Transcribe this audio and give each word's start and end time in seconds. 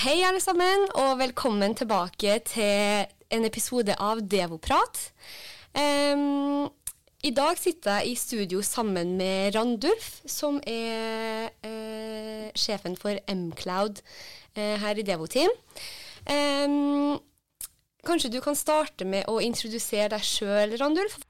Hei, 0.00 0.22
alle 0.24 0.40
sammen, 0.40 0.86
og 0.96 1.18
velkommen 1.20 1.74
tilbake 1.76 2.38
til 2.48 3.02
en 3.36 3.42
episode 3.44 3.92
av 4.00 4.22
Devoprat. 4.32 4.96
Um, 5.76 6.70
I 7.20 7.32
dag 7.36 7.58
sitter 7.60 7.98
jeg 7.98 8.14
i 8.14 8.14
studio 8.16 8.62
sammen 8.64 9.12
med 9.18 9.52
Randulf, 9.58 10.22
som 10.24 10.56
er 10.64 11.52
uh, 11.66 12.48
sjefen 12.56 12.96
for 12.96 13.20
Mcloud 13.28 14.00
uh, 14.00 14.80
her 14.86 14.96
i 14.96 15.04
Devoteam. 15.04 15.52
Um, 16.24 17.20
kanskje 18.00 18.32
du 18.32 18.40
kan 18.40 18.56
starte 18.56 19.04
med 19.04 19.28
å 19.28 19.36
introdusere 19.44 20.14
deg 20.14 20.24
sjøl, 20.24 20.78
Randulf? 20.80 21.20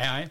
Hei, 0.00 0.08
hei. 0.08 0.28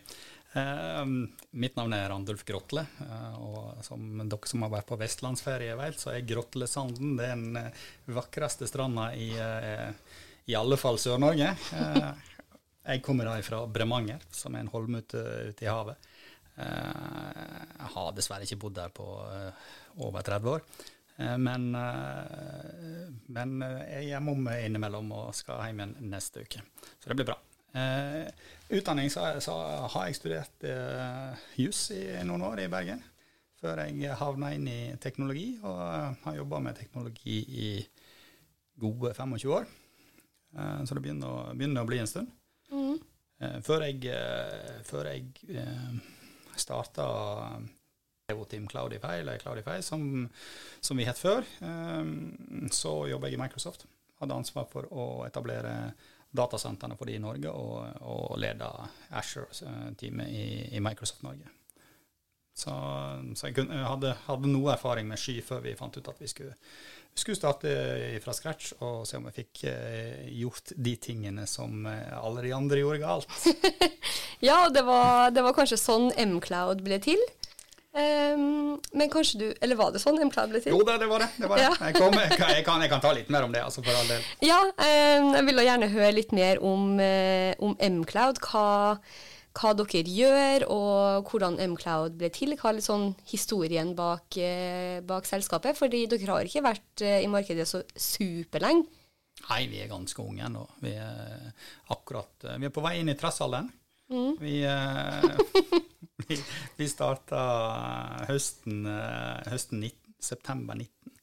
Uh, 0.49 1.05
mitt 1.51 1.75
navn 1.77 1.93
er 1.93 2.07
Randulf 2.09 2.41
Grotle, 2.41 2.81
uh, 3.05 3.35
og 3.37 3.83
som 3.85 4.01
dere 4.17 4.47
som 4.49 4.63
har 4.65 4.71
vært 4.73 4.87
på 4.89 4.97
vestlandsferie 4.97 5.75
vet, 5.77 5.99
så 6.01 6.09
er 6.15 6.23
Grotlesanden 6.25 7.11
den 7.19 7.43
uh, 7.53 7.83
vakreste 8.15 8.65
stranda 8.65 9.11
i, 9.13 9.27
i 10.49 10.55
alle 10.57 10.79
fall 10.81 10.97
Sør-Norge. 10.97 11.51
jeg 12.89 13.03
kommer 13.05 13.29
da 13.29 13.35
fra 13.45 13.59
Bremanger, 13.69 14.25
som 14.33 14.57
er 14.57 14.65
en 14.65 14.71
holm 14.73 14.97
ute, 15.03 15.21
ute 15.51 15.67
i 15.67 15.69
havet. 15.69 16.09
jeg 16.57 17.91
har 17.93 18.15
dessverre 18.17 18.47
ikke 18.49 18.57
bodd 18.63 18.79
der 18.79 18.89
på 18.89 19.05
over 20.01 20.25
30 20.25 20.49
år. 20.55 20.65
Men, 21.45 21.69
men 23.37 23.53
jeg 23.61 23.99
er 23.99 24.09
hjemom 24.15 24.49
innimellom 24.55 25.13
og 25.13 25.29
skal 25.37 25.61
hjem 25.67 25.85
igjen 25.85 25.95
neste 26.15 26.47
uke. 26.47 26.65
Så 26.97 27.13
det 27.13 27.19
blir 27.21 27.29
bra. 27.29 27.37
Eh, 27.73 28.27
utdanning 28.69 29.11
så, 29.13 29.27
så, 29.43 29.53
har 29.93 30.07
jeg 30.07 30.17
studert 30.17 30.65
eh, 30.65 31.41
juss 31.61 31.89
i 31.93 32.01
noen 32.25 32.45
år 32.47 32.63
i 32.63 32.69
Bergen, 32.71 33.03
før 33.61 33.83
jeg 33.83 34.17
havna 34.17 34.53
inn 34.55 34.65
i 34.69 34.79
teknologi, 35.01 35.51
og 35.61 35.77
har 36.23 36.39
jobba 36.39 36.61
med 36.65 36.79
teknologi 36.79 37.39
i 37.45 37.69
gode 38.79 39.13
25 39.13 39.53
år. 39.53 39.67
Eh, 40.57 40.79
så 40.85 40.97
det 40.97 41.05
begynner 41.05 41.53
begynner 41.53 41.85
å, 41.85 41.89
bli 41.89 42.01
en 42.01 42.09
stund. 42.09 42.31
Mm. 42.73 42.95
Eh, 43.39 43.59
før 43.65 43.85
jeg, 43.85 44.01
eh, 44.13 44.79
før 44.87 45.11
jeg 45.11 45.29
eh, 45.53 45.99
starta 46.57 47.05
Team 48.49 48.67
Cloudify, 48.69 49.21
eller 49.21 49.41
Cloudify, 49.41 49.79
som, 49.85 50.27
som 50.81 50.97
vi 50.97 51.05
het 51.05 51.17
før, 51.21 51.45
eh, 51.65 52.13
så 52.73 52.95
jobba 53.13 53.29
jeg 53.29 53.37
i 53.37 53.43
Microsoft. 53.43 53.85
Hadde 54.19 54.35
ansvar 54.35 54.65
for 54.67 54.89
å 54.91 55.11
etablere 55.27 55.93
datasentrene 56.31 56.97
for 56.97 57.09
de 57.09 57.17
i 57.17 57.21
Norge, 57.21 57.51
og, 57.51 58.03
og 58.05 58.35
leda 58.41 58.69
Asher-teamet 59.17 60.29
i, 60.29 60.45
i, 60.75 60.83
Microsoft 60.83 61.25
Norge. 61.25 61.49
Så, 62.59 62.73
så 63.39 63.47
jeg 63.47 63.55
kunne, 63.55 63.77
hadde, 63.87 64.13
hadde, 64.25 64.51
noe 64.51 64.73
erfaring 64.73 65.07
med 65.07 65.21
sky 65.21 65.37
før 65.45 65.63
vi 65.63 65.77
fant 65.79 65.95
ut 65.95 66.09
at 66.11 66.17
vi 66.19 66.27
skulle, 66.27 66.57
skulle 67.15 67.39
starte 67.39 67.71
fra 68.19 68.35
scratch 68.35 68.73
og 68.83 69.05
se 69.07 69.15
om 69.17 69.29
vi 69.29 69.37
fikk 69.37 69.63
eh, 69.71 70.25
gjort 70.41 70.73
de 70.75 70.95
tingene 70.99 71.47
som 71.47 71.87
eh, 71.87 72.11
alle 72.19 72.43
de 72.43 72.51
andre 72.57 72.81
gjorde 72.81 72.99
galt. 73.05 73.49
ja, 74.49 74.65
det 74.75 74.83
var, 74.87 75.31
det 75.31 75.45
var 75.45 75.55
kanskje 75.55 75.79
sånn 75.79 76.11
Mcloud 76.35 76.83
ble 76.83 76.99
til? 77.05 77.23
Um, 77.89 78.77
men 78.93 79.09
kanskje 79.09 79.39
du 79.39 79.45
Eller 79.65 79.73
var 79.73 79.89
det 79.89 79.97
sånn 80.03 80.19
Mcloud 80.21 80.51
ble 80.51 80.59
til? 80.61 80.75
Jo 80.75 80.83
da, 80.85 80.99
det 81.01 81.07
var 81.09 81.23
det. 81.23 81.29
det, 81.39 81.47
var 81.49 81.57
det. 81.57 81.63
Ja. 81.65 81.71
Jeg, 81.87 81.95
kom, 81.97 82.13
jeg, 82.13 82.35
kan, 82.37 82.51
jeg, 82.53 82.65
kan, 82.67 82.83
jeg, 82.85 82.91
kan, 82.91 83.01
ta 83.01 83.13
litt 83.17 83.31
mer 83.33 83.47
om 83.47 83.55
det, 83.55 83.63
altså, 83.65 83.81
for 83.81 83.97
all 83.97 84.11
del. 84.11 84.27
Ja, 84.45 84.59
um, 84.69 85.31
jeg 85.33 85.47
vil 85.47 85.63
gjerne 85.65 85.89
høre 85.95 86.11
litt 86.13 86.35
mer 86.37 86.61
om, 86.61 86.91
uh, 87.01 87.49
om 87.65 87.73
Mcloud. 88.03 88.41
Hva, 88.45 88.67
hva, 89.57 89.73
dere 89.81 90.03
gjør, 90.05 90.67
og 90.69 91.33
hvordan 91.33 91.57
Mcloud 91.73 92.19
ble 92.21 92.29
til. 92.35 92.53
Hva 92.59 92.69
er 92.69 92.77
litt 92.77 92.85
sånn 92.87 93.09
historien 93.31 93.95
bak, 93.97 94.37
uh, 94.37 95.01
bak 95.09 95.25
selskapet? 95.29 95.79
Fordi 95.81 96.05
dere 96.13 96.29
har 96.29 96.45
ikke 96.45 96.65
vært 96.69 97.05
uh, 97.07 97.17
i 97.23 97.31
markedet 97.31 97.65
så 97.69 97.81
superlenge. 97.97 98.85
Nei, 99.49 99.63
vi 99.71 99.81
er 99.81 99.89
ganske 99.89 100.21
unge 100.21 100.45
ennå. 100.45 100.65
Vi, 100.83 100.93
vi 100.93 102.67
er 102.67 102.73
på 102.75 102.83
vei 102.85 102.99
inn 102.99 103.09
i 103.09 103.17
tressalderen. 103.17 103.71
Mm. 104.13 104.33
Vi, 104.41 104.57
vi, 106.27 106.39
vi 106.77 106.87
starta 106.89 107.41
høsten, 108.29 108.83
eh, 108.89 109.49
høsten 109.51 109.81
19, 109.83 110.15
september 110.19 110.75
19. 110.75 111.15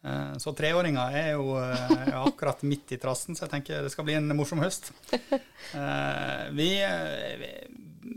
Eh, 0.00 0.32
så 0.40 0.54
treåringer 0.56 1.16
er 1.20 1.30
jo 1.34 1.54
eh, 1.60 2.16
akkurat 2.22 2.64
midt 2.68 2.96
i 2.96 3.00
trassen, 3.02 3.36
så 3.36 3.46
jeg 3.46 3.54
tenker 3.56 3.84
det 3.84 3.92
skal 3.92 4.08
bli 4.08 4.16
en 4.18 4.36
morsom 4.36 4.62
høst. 4.64 4.92
Vi, 6.56 6.68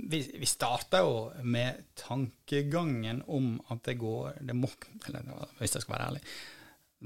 vi, 0.09 0.19
vi 0.39 0.47
starta 0.49 1.03
jo 1.03 1.15
med 1.43 1.83
tankegangen 1.99 3.21
om 3.27 3.55
at 3.73 3.83
det 3.89 3.99
går 4.01 4.39
det 4.41 4.55
må, 4.57 4.71
eller 5.07 5.27
Hvis 5.59 5.75
jeg 5.75 5.85
skal 5.85 5.97
være 5.97 6.09
ærlig. 6.13 6.23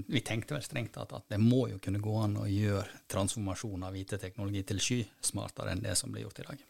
Vi 0.08 0.22
tenkte 0.22 0.54
vel 0.54 0.62
strengt 0.64 0.94
tatt 0.94 1.16
at 1.18 1.26
det 1.34 1.40
må 1.42 1.66
jo 1.72 1.82
kunne 1.82 2.00
gå 2.04 2.14
an 2.22 2.38
å 2.38 2.46
gjøre 2.46 3.02
transformasjon 3.10 3.88
av 3.88 3.98
IT-teknologi 3.98 4.62
til 4.70 4.82
sky 4.84 5.00
smartere 5.26 5.74
enn 5.74 5.82
det 5.82 5.98
som 5.98 6.14
blir 6.14 6.28
gjort 6.28 6.44
i 6.44 6.46
dag. 6.52 6.66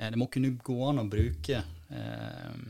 Eh, 0.00 0.10
det 0.10 0.20
må 0.20 0.30
kunne 0.32 0.56
gå 0.56 0.78
an 0.88 1.02
å 1.04 1.08
bruke 1.10 1.60
eh, 1.60 2.60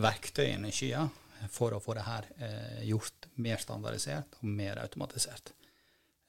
verktøyene 0.00 0.70
i 0.70 0.76
skya 0.76 1.06
for 1.50 1.74
å 1.74 1.82
få 1.82 1.96
det 1.98 2.06
her 2.06 2.28
eh, 2.38 2.82
gjort 2.90 3.30
mer 3.42 3.60
standardisert 3.62 4.38
og 4.40 4.52
mer 4.60 4.80
automatisert. 4.82 5.54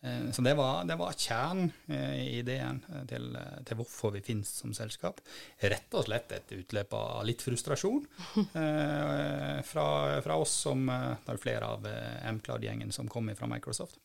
Eh, 0.04 0.32
så 0.32 0.42
det 0.42 0.54
var, 0.58 0.86
det 0.90 0.98
var 0.98 1.14
kjernen 1.14 1.72
eh, 1.88 2.16
i 2.24 2.40
ideen 2.40 2.80
eh, 2.90 3.04
til, 3.10 3.28
til, 3.68 3.78
hvorfor 3.78 4.16
vi 4.16 4.24
finnes 4.26 4.50
som 4.64 4.74
selskap. 4.74 5.22
Rett 5.62 5.94
og 5.98 6.08
slett 6.08 6.34
et 6.34 6.56
utløp 6.58 6.96
av 6.98 7.22
litt 7.28 7.44
frustrasjon 7.46 8.08
fra, 8.52 9.86
fra, 10.26 10.38
oss 10.38 10.56
som 10.66 10.88
Det 10.90 11.36
er 11.36 11.42
flere 11.42 11.70
av 11.76 11.86
M-Cloud-gjengen 12.32 12.94
som 12.96 13.10
kommer 13.12 13.38
fra 13.38 13.50
Microsoft. 13.52 14.00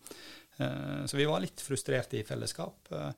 Så 0.56 1.18
vi 1.18 1.26
var 1.28 1.42
litt 1.44 1.60
frustrerte 1.60 2.16
i 2.16 2.24
fellesskap 2.24 2.88
eh, 2.96 3.10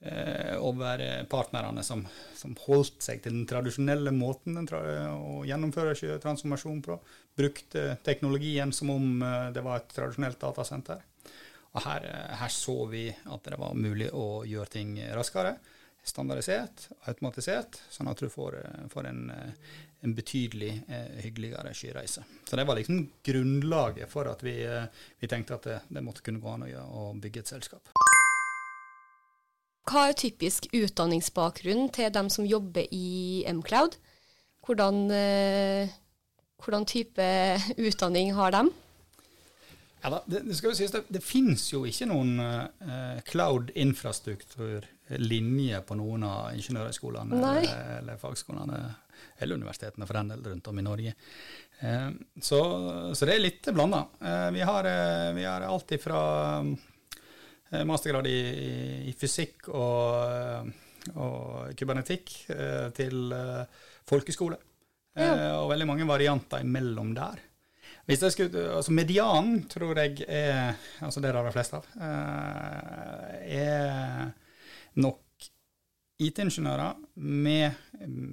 over 0.00 1.02
partnerne 1.28 1.82
som, 1.84 2.06
som, 2.32 2.54
holdt 2.64 3.02
seg 3.04 3.18
til 3.20 3.34
den 3.34 3.42
tradisjonelle 3.48 4.14
måten 4.16 4.56
å 4.56 5.42
gjennomføre 5.44 5.92
transformasjon 6.22 6.80
på. 6.86 6.96
Brukte 7.36 7.98
teknologien 8.04 8.72
som 8.72 8.90
om 8.96 9.22
eh, 9.22 9.50
det 9.52 9.64
var 9.64 9.82
et 9.82 9.92
tradisjonelt 9.92 10.40
datasenter. 10.40 11.04
Og 11.70 11.84
her, 11.84 12.06
eh, 12.06 12.32
her, 12.40 12.48
så 12.48 12.86
vi 12.90 13.08
at 13.10 13.44
det 13.46 13.58
var 13.60 13.78
mulig 13.78 14.10
å 14.12 14.42
gjøre 14.46 14.72
ting 14.72 14.96
raskere, 15.14 15.54
standardisert, 16.02 16.88
automatisert, 17.10 17.78
sånn 17.92 18.10
at 18.10 18.18
du 18.18 18.28
får, 18.32 18.58
eh, 18.58 18.84
får 18.90 19.10
en, 19.12 19.22
en, 19.30 20.14
betydelig 20.16 20.72
eh, 20.88 21.20
hyggeligere 21.24 21.74
skyreise. 21.76 22.24
Så 22.44 22.58
det 22.58 22.66
var 22.66 22.80
liksom 22.80 23.04
grunnlaget 23.22 24.10
for 24.10 24.28
at 24.32 24.42
vi, 24.42 24.56
vi 25.20 25.30
tenkte 25.30 25.60
at 25.60 25.68
det, 25.70 25.80
det, 25.88 26.04
måtte 26.04 26.26
kunne 26.26 26.42
gå 26.42 26.56
an 26.56 26.66
å 26.66 27.12
bygge 27.14 27.44
et 27.44 27.54
selskap. 27.54 27.94
Hva 29.90 30.04
er 30.06 30.14
typisk 30.14 30.68
utdanningsbakgrunn 30.70 31.88
til 31.90 32.12
dem 32.14 32.28
som 32.30 32.46
jobber 32.46 32.86
i 32.94 33.42
Mcloud? 33.50 33.98
Hvordan, 34.62 35.10
eh, 35.10 35.90
hvordan 36.62 36.86
type 36.86 37.26
utdanning 37.88 38.30
har 38.36 38.52
de? 38.54 38.70
Ja, 40.00 40.22
det, 40.30 40.46
det, 40.46 40.54
skal 40.56 40.70
jo 40.70 40.76
sies, 40.78 40.92
det, 40.94 41.02
det 41.10 41.22
finnes 41.26 41.72
jo 41.72 41.84
ikke 41.84 42.06
noen 42.08 42.40
uh, 42.40 43.20
cloud-infrastrukturlinje 43.28 45.80
på 45.84 45.94
noen 45.98 46.22
av 46.24 46.54
ingeniørhøyskolene 46.56 47.36
eller, 47.36 47.68
eller, 47.98 48.16
fagskolene 48.22 48.78
eller 49.42 49.54
universitetene 49.60 50.06
for 50.08 50.16
den 50.16 50.30
del 50.32 50.40
rundt 50.54 50.68
om 50.70 50.78
i 50.80 50.86
Norge. 50.86 51.12
Uh, 51.82 52.10
så, 52.38 52.60
så, 53.12 53.22
det 53.26 53.34
er 53.34 53.44
litt 53.44 53.64
blanda. 53.74 54.00
Uh, 54.22 54.50
vi, 54.54 54.62
har, 54.70 54.84
vi 55.36 55.44
har 55.44 55.60
alt 55.68 55.92
ifra 55.98 56.20
Eh, 56.62 56.68
mastergrad 57.86 58.26
i, 58.26 58.40
i 59.10 59.12
fysikk 59.18 59.68
og, 59.70 60.70
og 61.14 61.70
kybernetikk 61.78 62.32
eh, 62.54 62.88
til 62.96 63.32
eh, 63.36 63.62
folkeskole. 64.08 64.58
Ja. 65.18 65.58
Og 65.60 65.70
veldig 65.72 65.86
mange 65.90 66.06
varianter 66.06 66.62
imellom 66.62 67.14
der. 67.16 67.40
Skulle, 68.10 68.62
altså 68.74 68.92
Medianen 68.94 69.64
tror 69.70 69.98
jeg 69.98 70.24
er 70.26 70.78
altså 71.04 71.20
det 71.20 71.28
er 71.30 71.36
det 71.36 71.42
de 71.46 71.52
fleste 71.54 71.78
av, 71.78 71.84
er 73.44 74.30
nok 74.98 75.46
IT-ingeniører 76.20 76.94
med 77.22 77.70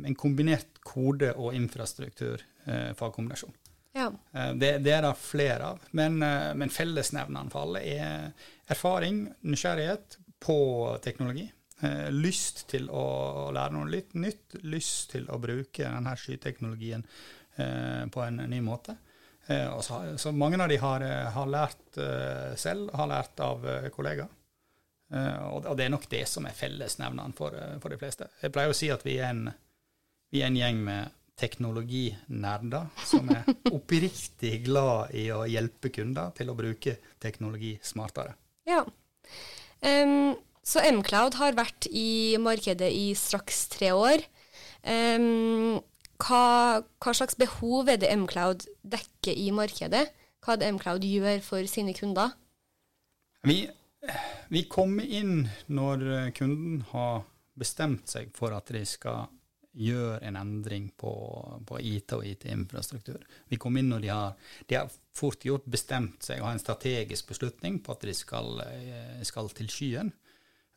en 0.08 0.16
kombinert 0.18 0.82
kode- 0.86 1.34
og 1.36 1.54
infrastruktur-fagkombinasjon. 1.58 3.54
Eh, 4.34 4.54
det, 4.54 4.72
det, 4.86 4.94
er 4.94 5.04
det 5.06 5.14
flere 5.22 5.74
av. 5.74 5.84
Men, 5.98 6.22
eh, 6.24 6.54
men 6.58 6.74
fellesnevneren 6.74 7.52
for 7.54 7.68
alle 7.68 7.84
er 7.88 8.48
erfaring, 8.72 9.26
nysgjerrighet 9.48 10.20
på 10.44 10.60
teknologi. 11.04 11.48
Eh, 11.82 12.08
lyst 12.14 12.66
til 12.72 12.90
å 12.90 13.50
lære 13.56 13.76
noe 13.76 13.90
litt 13.92 14.16
nytt. 14.18 14.60
Lyst 14.68 15.12
til 15.16 15.28
å 15.30 15.40
bruke 15.42 15.86
denne 15.86 16.16
skyteknologien 16.18 17.06
på 17.58 18.22
en 18.22 18.36
ny 18.52 18.60
måte. 18.62 18.94
Så, 19.48 19.96
så, 20.22 20.30
mange 20.30 20.60
av 20.62 20.70
de 20.70 20.76
har, 20.78 21.02
har 21.34 21.48
lært 21.50 21.98
selv, 22.62 22.92
har 22.94 23.10
lært 23.10 23.42
av 23.42 23.64
kollegaer. 23.96 24.30
Og 25.56 25.66
det 25.80 25.88
er 25.88 25.90
nok 25.90 26.06
det 26.12 26.20
som 26.30 26.46
er 26.46 26.54
fellesnevneren 26.54 27.34
for, 27.34 27.58
for 27.82 27.90
de 27.90 27.98
fleste. 27.98 28.28
Jeg 28.44 28.54
pleier 28.54 28.70
å 28.70 28.78
si 28.78 28.92
at 28.94 29.02
vi 29.08 29.16
er 29.18 29.32
en, 29.32 29.42
vi 30.30 30.44
er 30.44 30.52
en 30.52 30.60
gjeng 30.60 30.84
med 30.86 31.17
teknologinerder 31.38 32.90
som 33.06 33.30
er 33.34 33.46
oppriktig 33.76 34.64
glad 34.66 35.14
i 35.18 35.28
å 35.34 35.44
hjelpe 35.50 35.92
kunder 35.94 36.34
til 36.38 36.52
å 36.52 36.58
bruke 36.58 36.98
teknologi 37.24 37.76
smartere. 37.86 38.36
Ja. 38.68 38.84
Um, 39.82 40.36
så 40.66 40.84
Mcloud 40.84 41.38
har 41.40 41.56
vært 41.56 41.88
i 41.94 42.36
markedet 42.42 42.90
i 42.92 43.12
straks 43.16 43.68
tre 43.72 43.94
år. 43.96 44.26
Um, 44.84 45.78
hva, 46.18 46.44
hva, 46.82 47.14
slags 47.14 47.38
behov 47.40 47.92
er 47.94 48.02
det 48.02 48.12
Mcloud 48.18 48.66
dekker 48.84 49.38
i 49.38 49.52
markedet? 49.56 50.08
Hva 50.44 50.58
er 50.58 50.64
det 50.64 50.74
Mcloud 50.76 51.06
gjør 51.06 51.44
for 51.46 51.70
sine 51.70 51.94
kunder? 51.96 52.34
Vi 53.48 53.68
vi 54.50 54.64
kommer 54.72 55.04
inn 55.04 55.48
når 55.68 56.32
kunden 56.38 56.84
har 56.92 57.26
bestemt 57.58 58.10
seg 58.12 58.32
for 58.38 58.56
at 58.56 58.70
de 58.74 58.84
skal 58.88 59.28
gjøre 59.78 60.20
en 60.28 60.38
endring 60.40 60.90
på, 60.98 61.12
på 61.68 61.80
IT 61.80 62.14
og 62.18 62.26
IT-infrastruktur. 62.28 63.22
Vi 63.50 63.60
kom 63.62 63.78
inn 63.80 63.92
når 63.92 64.04
de 64.04 64.12
har, 64.12 64.52
de 64.68 64.80
har 64.80 64.92
fort 65.18 65.46
gjort 65.46 65.68
bestemt 65.70 66.26
seg 66.26 66.42
å 66.42 66.50
ha 66.50 66.54
en 66.56 66.62
strategisk 66.62 67.34
beslutning 67.34 67.80
på 67.86 67.96
at 67.96 68.06
de 68.10 68.16
skal, 68.18 68.62
eh, 68.66 69.24
skal 69.28 69.52
til 69.58 69.70
skyen. 69.72 70.12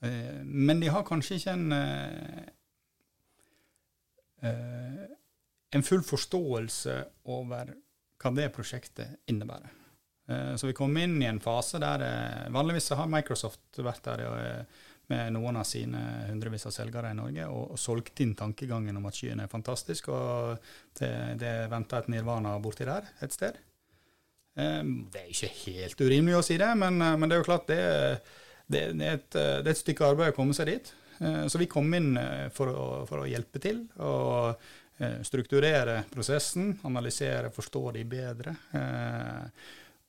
Eh, 0.04 0.40
men 0.44 0.80
de 0.82 0.92
har 0.92 1.06
kanskje 1.08 1.40
ikke 1.40 1.56
en, 1.56 1.72
en 5.76 5.84
full 5.84 6.06
forståelse 6.06 6.96
over 7.32 7.74
hva 8.20 8.32
det 8.36 8.50
prosjektet 8.54 9.20
innebærer. 9.32 9.80
Eh, 10.30 10.56
så 10.56 10.66
vi 10.66 10.76
kom 10.76 10.96
inn 10.96 11.18
i 11.22 11.26
en 11.26 11.40
fase 11.42 11.80
der 11.82 12.04
eh, 12.06 12.50
Vanligvis 12.54 12.92
har 12.94 13.10
Microsoft 13.10 13.80
vært 13.82 14.04
der 14.06 14.24
eh, 14.28 14.80
med 15.10 15.34
noen 15.34 15.58
av 15.60 15.66
sine 15.68 16.00
hundrevis 16.28 16.68
av 16.68 16.74
selgere 16.74 17.10
i 17.10 17.18
Norge 17.18 17.46
og, 17.50 17.74
og 17.74 17.80
solgt 17.80 18.22
inn 18.24 18.36
tankegangen 18.38 19.00
om 19.00 19.08
at 19.10 19.18
skyen 19.18 19.42
er 19.42 19.50
fantastisk, 19.50 20.10
og 20.14 20.60
det, 21.00 21.10
det 21.40 21.54
venter 21.72 22.04
et 22.04 22.12
nirvana 22.14 22.54
borti 22.62 22.86
der 22.88 23.10
et 23.24 23.34
sted. 23.34 23.58
Det 24.54 25.20
er 25.20 25.30
ikke 25.30 25.50
helt 25.64 26.00
urimelig 26.02 26.38
å 26.38 26.44
si 26.44 26.58
det, 26.60 26.70
men, 26.78 26.98
men 27.00 27.28
det 27.28 27.36
er 27.36 27.42
jo 27.42 27.48
klart 27.48 27.68
det, 27.70 27.82
det, 28.66 28.84
det, 28.98 29.06
er 29.06 29.18
et, 29.18 29.30
det, 29.32 29.64
er 29.64 29.72
et, 29.72 29.82
stykke 29.82 30.10
arbeid 30.10 30.34
å 30.34 30.36
komme 30.36 30.56
seg 30.56 30.72
dit. 30.72 30.92
Så 31.20 31.60
vi 31.60 31.68
kom 31.70 31.88
inn 31.94 32.14
for 32.56 32.72
å, 32.72 32.86
for 33.08 33.22
å 33.22 33.28
hjelpe 33.28 33.60
til. 33.62 33.84
og 34.02 34.60
strukturere 35.24 36.02
prosessen, 36.12 36.74
analysere, 36.84 37.48
forstå 37.54 37.84
de 37.96 38.02
bedre. 38.04 38.52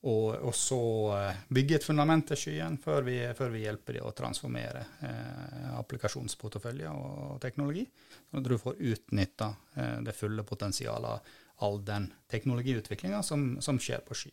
Og, 0.02 0.34
og, 0.34 0.54
så 0.58 0.80
eh, 1.14 1.42
bygge 1.54 1.76
et 1.78 1.84
fundament 1.86 2.26
til 2.26 2.38
skyen 2.40 2.74
før 2.82 3.04
vi, 3.06 3.20
før 3.38 3.52
vi 3.54 3.60
hjelper 3.62 4.00
dem 4.00 4.08
å 4.08 4.14
transformere 4.18 4.82
eh, 5.06 5.68
applikasjonsportefølje 5.78 6.90
og 6.90 7.36
teknologi, 7.42 7.84
sånn 8.26 8.40
at 8.40 8.48
du 8.50 8.56
får 8.58 8.80
utnytta 8.82 9.52
eh, 9.76 10.00
det 10.02 10.16
fulle 10.18 10.42
potensialet 10.48 11.06
av 11.12 11.38
all 11.62 11.78
den 11.86 12.08
teknologiutviklinga 12.32 13.22
som, 13.22 13.60
som, 13.62 13.78
skjer 13.78 14.02
på 14.02 14.18
sky. 14.24 14.32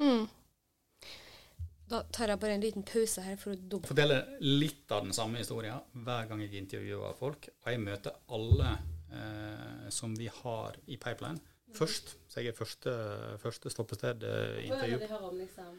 Mm. 0.00 0.24
Da 1.90 2.00
tar 2.14 2.32
jeg 2.32 2.40
bare 2.40 2.56
en 2.56 2.64
liten 2.64 2.86
pause 2.86 3.20
her 3.26 3.36
for 3.36 3.52
å 3.52 3.82
Fortelle 3.84 4.22
litt 4.40 4.88
av 4.94 5.04
den 5.04 5.12
samme 5.12 5.42
historien 5.42 5.84
hver 5.92 6.30
gang 6.30 6.40
jeg 6.46 6.62
intervjuer 6.62 7.16
folk. 7.18 7.50
Og 7.60 7.72
jeg 7.74 7.84
møter 7.84 8.16
alle 8.32 8.72
eh, 9.12 9.88
som 9.92 10.16
vi 10.16 10.32
har 10.32 10.80
i 10.88 10.96
pipeline 10.96 11.42
først. 11.76 12.16
Så 12.30 12.40
jeg 12.40 12.52
er 12.52 12.56
første, 12.56 12.92
første 13.42 13.70
stoppested 13.72 14.22
i 14.62 14.68
intervju. 14.68 15.00
Liksom. 15.40 15.74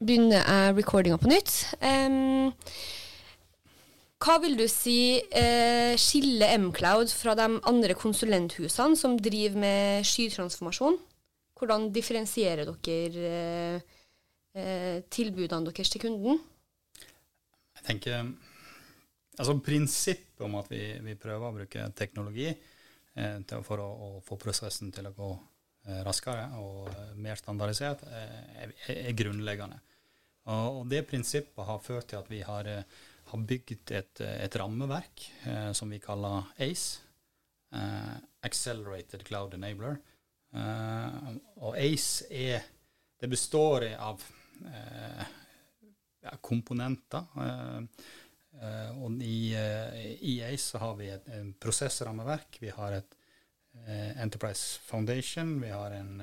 Begynner 0.00 0.40
jeg 0.40 0.76
recordinga 0.78 1.20
på 1.20 1.28
nytt. 1.28 1.54
Um, 1.84 2.54
hva 4.20 4.36
vil 4.42 4.52
du 4.58 4.66
si 4.68 5.16
eh, 5.16 5.94
skiller 5.96 6.58
Mcloud 6.60 7.08
fra 7.16 7.32
de 7.38 7.46
andre 7.68 7.94
konsulenthusene 7.96 8.98
som 9.00 9.16
driver 9.16 9.56
med 9.62 10.04
skytransformasjon? 10.04 10.98
Hvordan 11.56 11.88
differensierer 11.94 12.68
dere 12.84 13.30
eh, 13.30 13.96
eh, 14.56 14.98
tilbudene 15.08 15.70
deres 15.70 15.92
til 15.92 16.04
kunden? 16.04 16.40
Jeg 17.80 17.86
tenker 17.88 18.32
Altså 19.40 19.54
Prinsippet 19.64 20.44
om 20.44 20.58
at 20.60 20.68
vi, 20.68 20.82
vi 21.00 21.16
prøver 21.16 21.48
å 21.48 21.54
bruke 21.54 21.86
teknologi, 21.96 22.50
Eh, 23.20 23.62
for 23.66 23.82
å, 23.82 23.88
å, 23.88 24.10
få 24.24 24.38
prosessen 24.40 24.92
til 24.94 25.08
å 25.08 25.14
gå 25.16 25.30
eh, 25.34 26.00
raskere 26.06 26.48
og 26.60 26.90
eh, 26.92 27.14
mer 27.20 27.38
standardisert, 27.40 28.04
er, 28.08 28.74
er 28.94 29.16
grunnleggende. 29.18 29.80
Og, 30.50 30.86
det 30.90 31.04
prinsippet 31.06 31.66
har 31.66 31.82
ført 31.84 32.08
til 32.10 32.18
at 32.18 32.30
vi 32.30 32.40
har, 32.42 32.68
har 33.30 33.42
bygd 33.52 33.92
et, 33.94 34.22
et 34.24 34.56
rammeverk 34.58 35.26
eh, 35.46 35.70
som 35.76 35.92
vi 35.92 36.00
kaller 36.02 36.48
ACE, 36.58 37.04
eh, 37.76 38.16
Accelerated 38.46 39.26
Cloud 39.28 39.54
Enabler. 39.58 40.00
Eh, 40.56 41.28
og 41.60 41.76
ACE 41.78 42.26
er, 42.34 42.64
består 43.28 43.90
av 44.00 44.24
komponenter. 46.44 47.28
Uh, 48.50 49.04
og 49.04 49.22
i, 49.22 49.54
uh, 49.54 49.98
i, 50.26 50.40
ACE 50.42 50.72
så 50.72 50.80
har 50.82 50.96
vi 50.98 51.06
et, 51.12 51.28
prosessrammeverk, 51.62 52.58
vi 52.60 52.72
har 52.74 52.96
et 52.98 53.14
uh, 53.86 54.22
Enterprise 54.22 54.80
Foundation, 54.84 55.54
vi 55.62 55.70
har 55.70 55.94
en 55.94 56.18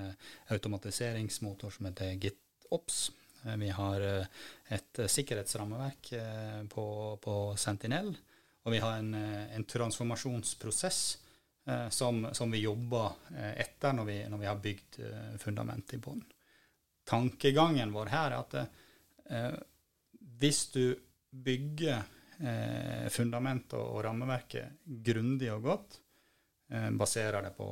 automatiseringsmotor 0.51 1.71
som 1.71 1.87
heter 1.87 2.17
GitOps. 2.19 3.11
vi 3.57 3.69
har 3.69 4.01
et 4.67 4.99
sikkerhetsrammeverk 5.07 6.09
på, 6.69 6.85
på, 7.21 7.35
Sentinel, 7.55 8.09
og 8.65 8.73
vi 8.73 8.81
har 8.83 8.97
en, 8.97 9.13
en 9.13 9.63
transformasjonsprosess 9.63 10.99
som, 11.89 12.27
som, 12.33 12.51
vi 12.51 12.63
jobber 12.65 13.13
etter 13.55 13.93
når 13.93 14.05
vi, 14.09 14.17
når 14.27 14.41
vi 14.41 14.49
har 14.49 14.59
bygd 14.59 14.99
fundamentet 15.39 15.95
i 15.95 16.01
bunnen. 16.01 16.25
Tankegangen 17.07 17.93
vår 17.93 18.11
her 18.11 18.35
er 18.35 18.41
at 18.41 19.61
hvis 20.41 20.65
du 20.73 20.97
bygger 21.31 22.03
eh, 22.39 23.07
fundamentet 23.13 23.77
og 23.79 24.03
rammeverket 24.05 24.83
grundig 24.85 25.51
og 25.53 25.63
godt. 25.63 25.99
Eh, 26.71 26.89
baserer 26.91 27.47
det 27.47 27.53
på, 27.57 27.67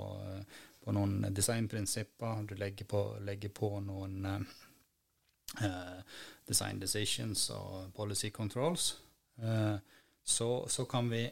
på, 0.83 0.95
noen 0.95 1.27
designprinsipper. 1.35 2.45
Du 2.47 2.55
legger 2.59 2.87
på, 2.89 3.03
legger 3.25 3.53
på 3.55 3.71
noen 3.85 4.25
eh, 5.61 5.99
design 6.47 6.79
decisions 6.79 7.49
og 7.55 7.93
policy 7.95 8.31
controls. 8.33 8.93
Eh, 9.41 9.75
så, 10.23 10.49
så, 10.69 10.85
kan 10.85 11.09
vi 11.09 11.25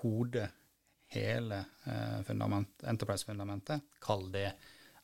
kode 0.00 0.48
hele 1.10 1.64
eh, 1.84 2.20
fundament, 2.26 2.82
Enterprise-fundamentet. 2.86 3.82
Kall 4.00 4.28
det 4.32 4.52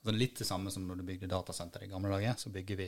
så 0.06 0.12
det 0.12 0.20
er 0.20 0.22
litt 0.22 0.38
det 0.38 0.46
samme 0.46 0.70
som 0.70 0.84
når 0.86 1.00
du 1.00 1.02
bygde 1.08 1.26
datasenter 1.26 1.82
i 1.82 1.88
gamle 1.90 2.12
dager. 2.12 2.36
Så 2.38 2.50
bygger 2.54 2.76
vi 2.78 2.84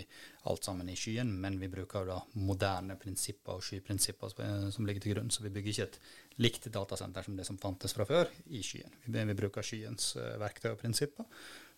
alt 0.47 0.63
sammen 0.63 0.87
i 0.87 0.95
skyen, 0.95 1.33
men 1.43 1.57
vi 1.59 1.67
bruker 1.73 2.05
da 2.07 2.21
moderne 2.39 2.95
prinsipper 3.01 3.57
og 3.59 3.65
skyprinsipper 3.67 4.37
som 4.71 4.87
ligger 4.87 5.03
til 5.03 5.17
grunn. 5.17 5.33
Så 5.35 5.43
vi 5.43 5.51
bygger 5.51 5.73
ikke 5.73 5.87
et 5.89 5.97
likt 6.39 6.69
datasenter 6.71 7.27
som 7.27 7.35
det 7.35 7.47
som 7.49 7.59
fantes 7.59 7.97
fra 7.97 8.07
før, 8.07 8.31
i 8.55 8.61
skyen. 8.63 8.95
Vi, 9.09 9.25
vi 9.33 9.35
bruker 9.41 9.67
skyens 9.67 10.13
uh, 10.15 10.37
verktøy 10.39 10.69
og 10.77 10.79
prinsipper, 10.79 11.27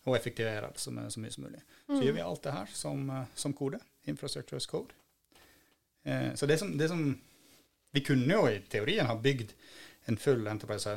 og 0.04 0.18
effektiverer 0.18 0.66
det 0.68 0.82
så, 0.84 0.92
så 0.92 1.22
mye 1.24 1.32
som 1.32 1.46
mulig. 1.46 1.62
Så 1.86 1.96
mm. 1.96 2.02
gjør 2.04 2.16
vi 2.18 2.24
alt 2.26 2.44
det 2.44 2.56
her 2.58 2.74
som, 2.82 3.06
uh, 3.08 3.22
som 3.32 3.54
kode. 3.56 3.80
Infrastructure 4.12 4.60
as 4.60 4.68
code. 4.68 4.92
Uh, 6.04 6.34
så 6.36 6.50
det 6.50 6.58
som, 6.60 6.76
det 6.76 6.90
som 6.92 7.06
Vi 7.96 8.04
kunne 8.06 8.28
jo 8.28 8.44
i 8.46 8.60
teorien 8.70 9.08
ha 9.08 9.16
bygd 9.18 9.56
en 10.12 10.20
full 10.20 10.44
Enterprise 10.46 10.92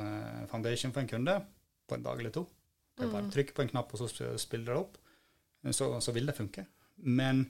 Foundation 0.51 0.91
for 0.91 1.01
en 1.01 1.07
kunde 1.09 1.39
på 1.87 1.95
en 1.95 2.03
dag 2.03 2.19
eller 2.19 2.35
to. 2.35 2.43
Det 2.93 3.05
er 3.05 3.11
bare 3.11 3.25
å 3.25 3.29
mm. 3.29 3.33
trykke 3.33 3.55
på 3.57 3.65
en 3.65 3.71
knapp, 3.73 3.93
og 3.93 4.01
så 4.03 4.29
spiller 4.41 4.73
det 4.73 4.79
opp. 4.79 4.97
Så, 5.71 5.87
så 6.03 6.13
vil 6.15 6.27
det 6.29 6.35
funke. 6.37 6.65
Men 6.95 7.45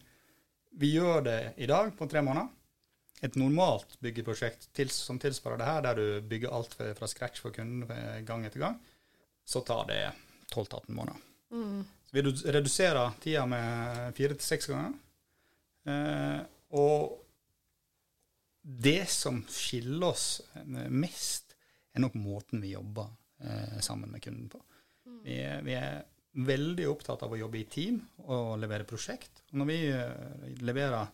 vi 0.79 0.93
gjør 0.95 1.25
det 1.25 1.39
i 1.61 1.67
dag 1.69 1.91
på 1.97 2.07
tre 2.09 2.21
måneder. 2.25 2.51
Et 3.23 3.35
normalt 3.39 3.95
byggeprosjekt 4.03 4.67
tils, 4.75 4.95
som 5.07 5.19
tilsvarer 5.21 5.59
det 5.59 5.67
her, 5.69 5.83
der 5.85 5.99
du 5.99 6.29
bygger 6.29 6.53
alt 6.53 6.75
fra 6.75 7.07
scratch 7.07 7.43
for 7.43 7.55
kunden 7.55 7.87
gang 8.27 8.43
etter 8.47 8.63
gang, 8.65 8.79
så 9.45 9.61
tar 9.63 9.87
det 9.87 10.01
12-18 10.51 10.91
måneder. 10.91 11.19
Mm. 11.53 11.83
Så 12.03 12.17
vi 12.17 12.23
reduserer 12.51 13.15
tida 13.23 13.45
med 13.49 14.15
fire 14.17 14.35
til 14.35 14.47
seks 14.47 14.69
ganger. 14.71 14.95
Eh, 15.87 16.41
og 16.79 17.19
det 18.63 19.05
som 19.11 19.41
skiller 19.51 20.09
oss 20.13 20.27
mest, 20.89 21.55
er 21.93 22.01
nok 22.01 22.15
måten 22.17 22.63
vi 22.63 22.73
jobber 22.73 23.11
eh, 23.43 23.79
sammen 23.83 24.11
med 24.11 24.23
kunden 24.23 24.49
på. 24.49 24.61
Vi 25.23 25.37
er, 25.39 25.61
vi 25.65 25.77
er, 25.77 26.03
veldig 26.33 26.87
opptatt 26.89 27.21
av 27.21 27.29
å 27.29 27.37
jobbe 27.37 27.59
i 27.59 27.67
team 27.69 27.99
og 28.25 28.55
levere 28.57 28.87
prosjekt. 28.89 29.43
Og 29.51 29.59
når 29.61 29.67
vi 29.69 29.75
uh, 29.93 30.45
leverer 30.65 31.11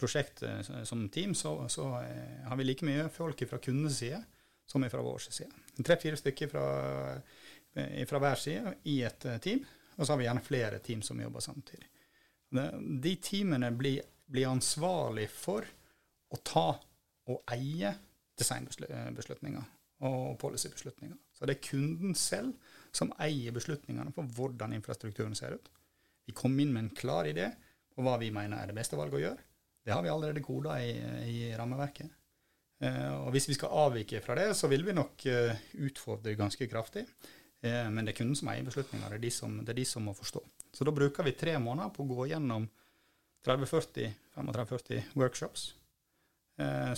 prosjekt 0.00 0.40
uh, 0.48 0.62
som 0.88 1.02
team, 1.12 1.34
så, 1.36 1.52
så 1.68 1.90
uh, 2.00 2.46
har 2.46 2.56
vi 2.56 2.64
like 2.64 2.86
mye 2.88 3.10
folk 3.12 3.42
fra 3.50 3.60
kundens 3.60 3.98
side 4.00 4.22
som 4.64 4.86
fra 4.88 5.02
vår 5.04 5.26
side. 5.26 5.52
Tre-fire 5.84 6.16
stykker 6.16 6.48
fra, 6.48 6.64
fra, 8.08 8.20
hver 8.24 8.40
side 8.40 8.72
i 8.88 8.94
et 9.04 9.26
team, 9.44 9.60
og 9.98 10.06
så 10.06 10.14
har 10.14 10.22
vi 10.22 10.24
gjerne 10.24 10.44
flere 10.46 10.78
team 10.80 11.02
som 11.04 11.20
jobber 11.20 11.44
samtidig. 11.44 11.90
De 13.02 13.12
teamene 13.20 13.68
blir, 13.76 14.00
blir 14.24 14.48
ansvarlig 14.48 15.26
for 15.34 15.68
å 16.32 16.40
ta 16.40 16.66
og 17.28 17.52
eie 17.52 17.92
designbeslutninger 18.40 19.68
og 20.08 20.38
policybeslutninger. 20.40 21.18
Så 21.42 21.48
det 21.50 21.56
er 21.56 21.64
kunden 21.66 22.12
selv 22.14 22.52
som 22.94 23.10
eier 23.18 23.50
beslutningene 23.50 24.12
for 24.14 24.30
hvordan 24.36 24.76
infrastrukturen 24.76 25.34
ser 25.34 25.56
ut. 25.58 25.70
Vi 26.22 26.34
kom 26.38 26.54
inn 26.62 26.70
med 26.70 26.84
en 26.84 26.92
klar 26.94 27.26
idé 27.26 27.48
på 27.90 28.04
hva 28.06 28.14
vi 28.20 28.28
mener 28.30 28.60
er 28.62 28.70
det 28.70 28.76
beste 28.76 28.94
valget 28.94 29.18
å 29.18 29.22
gjøre. 29.24 29.46
Det 29.82 29.90
har 29.90 30.04
vi 30.06 30.12
allerede 30.12 30.44
koda 30.46 30.76
i, 30.78 30.92
i 31.26 31.50
rammeverket. 31.58 32.14
Eh, 32.86 33.10
og 33.24 33.32
hvis 33.34 33.48
vi 33.50 33.56
skal 33.58 33.74
avvike 33.88 34.22
fra 34.22 34.38
det, 34.38 34.52
så 34.54 34.70
vil 34.70 34.86
vi 34.86 34.94
nok 34.94 35.26
eh, 35.26 35.66
utfordre 35.82 36.36
ganske 36.38 36.70
kraftig. 36.70 37.02
Eh, 37.58 37.90
men 37.90 38.06
det 38.06 38.14
er 38.14 38.20
kunden 38.20 38.38
som 38.38 38.54
eier 38.54 38.70
beslutninger, 38.70 39.10
det 39.10 39.18
er, 39.18 39.26
de 39.26 39.34
som, 39.34 39.58
det 39.66 39.74
er 39.74 39.82
de 39.82 39.88
som 39.88 40.06
må 40.06 40.14
forstå. 40.14 40.46
Så 40.70 40.86
da 40.86 40.94
bruker 40.94 41.26
vi 41.26 41.34
tre 41.42 41.58
måneder 41.58 41.90
på 41.90 42.06
å 42.06 42.10
gå 42.14 42.30
gjennom 42.36 42.70
30-40-35-40 43.50 45.18
workshops. 45.18 45.72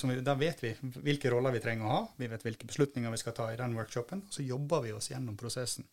Vi, 0.05 0.17
der 0.27 0.41
vet 0.41 0.63
vi 0.65 0.73
hvilke 1.05 1.31
roller 1.33 1.55
vi 1.55 1.63
trenger 1.65 1.87
å 1.87 1.93
ha, 1.93 2.01
vi 2.19 2.29
vet 2.31 2.45
hvilke 2.47 2.69
beslutninger 2.69 3.13
vi 3.15 3.21
skal 3.21 3.37
ta 3.37 3.51
i 3.53 3.59
den 3.61 3.77
workshopen. 3.79 4.25
Og 4.29 4.37
så 4.37 4.47
jobber 4.47 4.85
vi 4.85 4.95
oss 4.97 5.11
gjennom 5.13 5.39
prosessen 5.41 5.87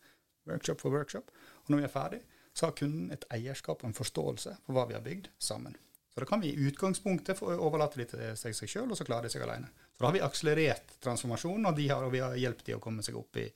workshop 0.50 0.82
for 0.82 0.94
workshop. 0.94 1.30
Og 1.64 1.72
når 1.72 1.82
vi 1.82 1.88
er 1.88 1.94
ferdig, 1.94 2.20
så 2.52 2.68
har 2.68 2.76
kunden 2.76 3.12
et 3.14 3.24
eierskap 3.32 3.80
og 3.80 3.90
en 3.90 3.96
forståelse 3.96 4.58
for 4.66 4.76
hva 4.76 4.86
vi 4.90 4.96
har 4.96 5.04
bygd 5.04 5.30
sammen. 5.40 5.76
Så 6.12 6.20
da 6.20 6.26
kan 6.28 6.42
vi 6.42 6.50
i 6.52 6.66
utgangspunktet 6.68 7.40
overlate 7.42 8.02
de 8.02 8.04
til 8.10 8.24
seg, 8.36 8.52
seg 8.56 8.68
sjøl, 8.68 8.90
og 8.92 8.98
så 8.98 9.06
klarer 9.08 9.26
de 9.26 9.32
seg 9.32 9.46
alene. 9.46 9.70
Så 9.94 10.02
da 10.02 10.10
har 10.10 10.16
vi 10.18 10.24
akselerert 10.26 10.92
transformasjonen, 11.00 11.64
og, 11.70 11.80
har, 11.88 12.04
og 12.04 12.12
vi 12.12 12.20
har 12.20 12.36
hjulpet 12.36 12.68
de 12.68 12.76
å 12.76 12.82
komme 12.84 13.04
seg 13.04 13.16
opp 13.16 13.40
i, 13.40 13.46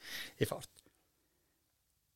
i, 0.40 0.48
fart. 0.48 0.70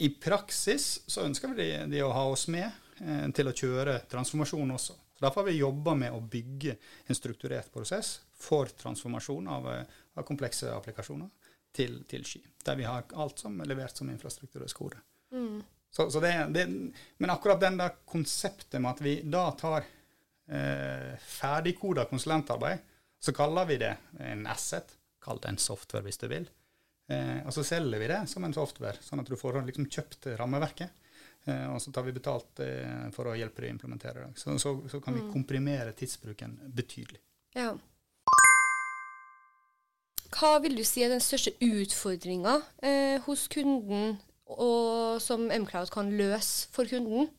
I 0.01 0.09
praksis 0.17 0.87
så 1.05 1.27
ønsker 1.29 1.53
vi 1.53 1.61
de, 1.61 1.69
de 1.93 2.01
å 2.07 2.15
ha 2.17 2.25
oss 2.33 2.47
med 2.49 2.65
eh, 2.65 3.27
til 3.37 3.53
å 3.53 3.57
kjøre 3.57 3.99
transformasjon 4.09 4.73
også. 4.79 4.97
Derfor 5.21 5.43
har 5.43 5.51
vi 5.51 5.59
jobba 5.61 5.95
med 5.95 6.15
å 6.17 6.21
bygge 6.21 6.77
en 7.07 7.17
strukturert 7.19 7.73
prosess 7.73 8.21
for 8.33 8.71
transformasjon 8.81 9.49
av, 9.53 9.69
eh, 9.73 9.99
av 10.17 10.27
komplekse 10.29 10.71
applikasjoner 10.73 11.29
til, 11.77 12.01
til, 12.09 12.25
sky. 12.25 12.41
Der 12.65 12.79
vi 12.79 12.89
har 12.89 13.05
alt 13.15 13.43
som 13.43 13.59
er 13.61 13.69
levert 13.69 13.97
som 13.97 14.11
infrastruktur 14.11 14.65
og 14.65 14.73
skole. 14.73 15.01
Mm. 15.33 15.61
Så, 15.91 16.09
så 16.11 16.23
det, 16.23 16.33
det, 16.55 16.67
men 17.19 17.33
akkurat 17.33 17.61
den 17.61 17.77
der 17.81 17.99
konseptet 18.09 18.81
med 18.81 18.95
at 18.95 19.03
vi 19.05 19.17
da 19.27 19.45
tar 19.59 19.85
eh, 19.85 21.13
ferdigkoda 21.21 22.07
konsulentarbeid, 22.11 22.87
så 23.21 23.35
kaller 23.37 23.69
vi 23.69 23.77
det 23.83 23.93
en 24.25 24.47
asset. 24.49 24.97
Kall 25.21 25.41
det 25.43 25.53
en 25.53 25.61
software 25.61 26.07
hvis 26.07 26.21
du 26.23 26.31
vil. 26.31 26.49
Eh, 27.11 27.43
og 27.45 27.53
så 27.53 27.65
selger 27.67 28.01
vi 28.01 28.09
det 28.09 28.23
som 28.31 28.47
en 28.47 28.57
software, 28.57 29.03
sånn 29.05 29.21
at 29.21 29.29
du 29.29 29.37
får 29.37 29.61
liksom 29.67 29.91
kjøpt 29.91 30.31
rammeverket. 30.41 30.97
Eh, 31.49 31.67
og 31.73 31.81
så 31.83 31.93
tar 31.93 32.05
vi 32.07 32.15
betalt 32.17 32.63
eh, 32.65 33.09
for 33.15 33.31
å 33.31 33.37
hjelpe 33.39 33.65
dem 33.65 33.73
å 33.73 33.79
implementere 33.79 34.27
det. 34.27 34.41
Så, 34.41 34.57
så, 34.61 34.75
så 34.91 35.01
kan 35.05 35.17
vi 35.17 35.25
mm. 35.25 35.31
komprimere 35.33 35.95
tidsbruken 35.97 36.59
betydelig. 36.77 37.21
Ja. 37.57 37.73
Hva 40.31 40.55
vil 40.63 40.77
du 40.79 40.85
si 40.87 41.03
er 41.03 41.11
den 41.13 41.23
største 41.25 41.53
utfordringa 41.65 42.61
eh, 42.87 43.19
hos 43.27 43.49
kunden, 43.51 44.19
og 44.51 45.21
som 45.23 45.49
Mcloud 45.49 45.93
kan 45.95 46.11
løse 46.17 46.71
for 46.75 46.89
kunden? 46.91 47.31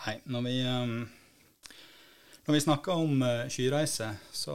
Nei, 0.00 0.20
når 0.24 0.46
vi 0.46 0.60
um 0.68 1.00
når 2.50 2.56
vi 2.56 2.60
snakker 2.64 2.98
om 2.98 3.20
uh, 3.22 3.46
skyreise, 3.52 4.08
så, 4.32 4.54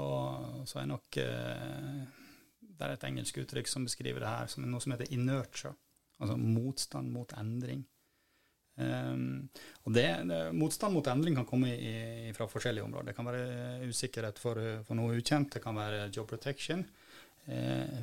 så, 0.67 0.79
er 0.81 0.87
nok 0.89 1.15
uh, 1.21 2.01
Det 2.59 2.81
er 2.83 2.91
et 2.91 3.05
engelsk 3.07 3.37
uttrykk 3.39 3.69
som 3.71 3.85
beskriver 3.87 4.19
det 4.19 4.31
her 4.33 4.49
som 4.51 4.65
noe 4.67 4.83
som 4.83 4.91
heter 4.91 5.13
inertia. 5.15 5.71
Altså 6.21 6.37
motstand 6.39 7.11
mot 7.11 7.33
endring. 7.39 7.83
Um, 8.75 9.47
og 9.87 9.93
det, 9.95 10.03
Motstand 10.51 10.97
mot 10.97 11.07
endring 11.07 11.37
kan 11.37 11.47
komme 11.47 11.71
i, 11.71 11.91
i, 12.27 12.33
fra 12.35 12.47
forskjellige 12.51 12.83
områder. 12.83 13.11
Det 13.11 13.17
kan 13.17 13.29
være 13.29 13.89
usikkerhet 13.89 14.39
for, 14.41 14.59
for 14.87 14.99
noe 14.99 15.15
ukjent, 15.15 15.53
det 15.55 15.63
kan 15.63 15.77
være 15.79 16.09
job 16.15 16.27
protection. 16.31 16.83
Uh, 17.45 18.01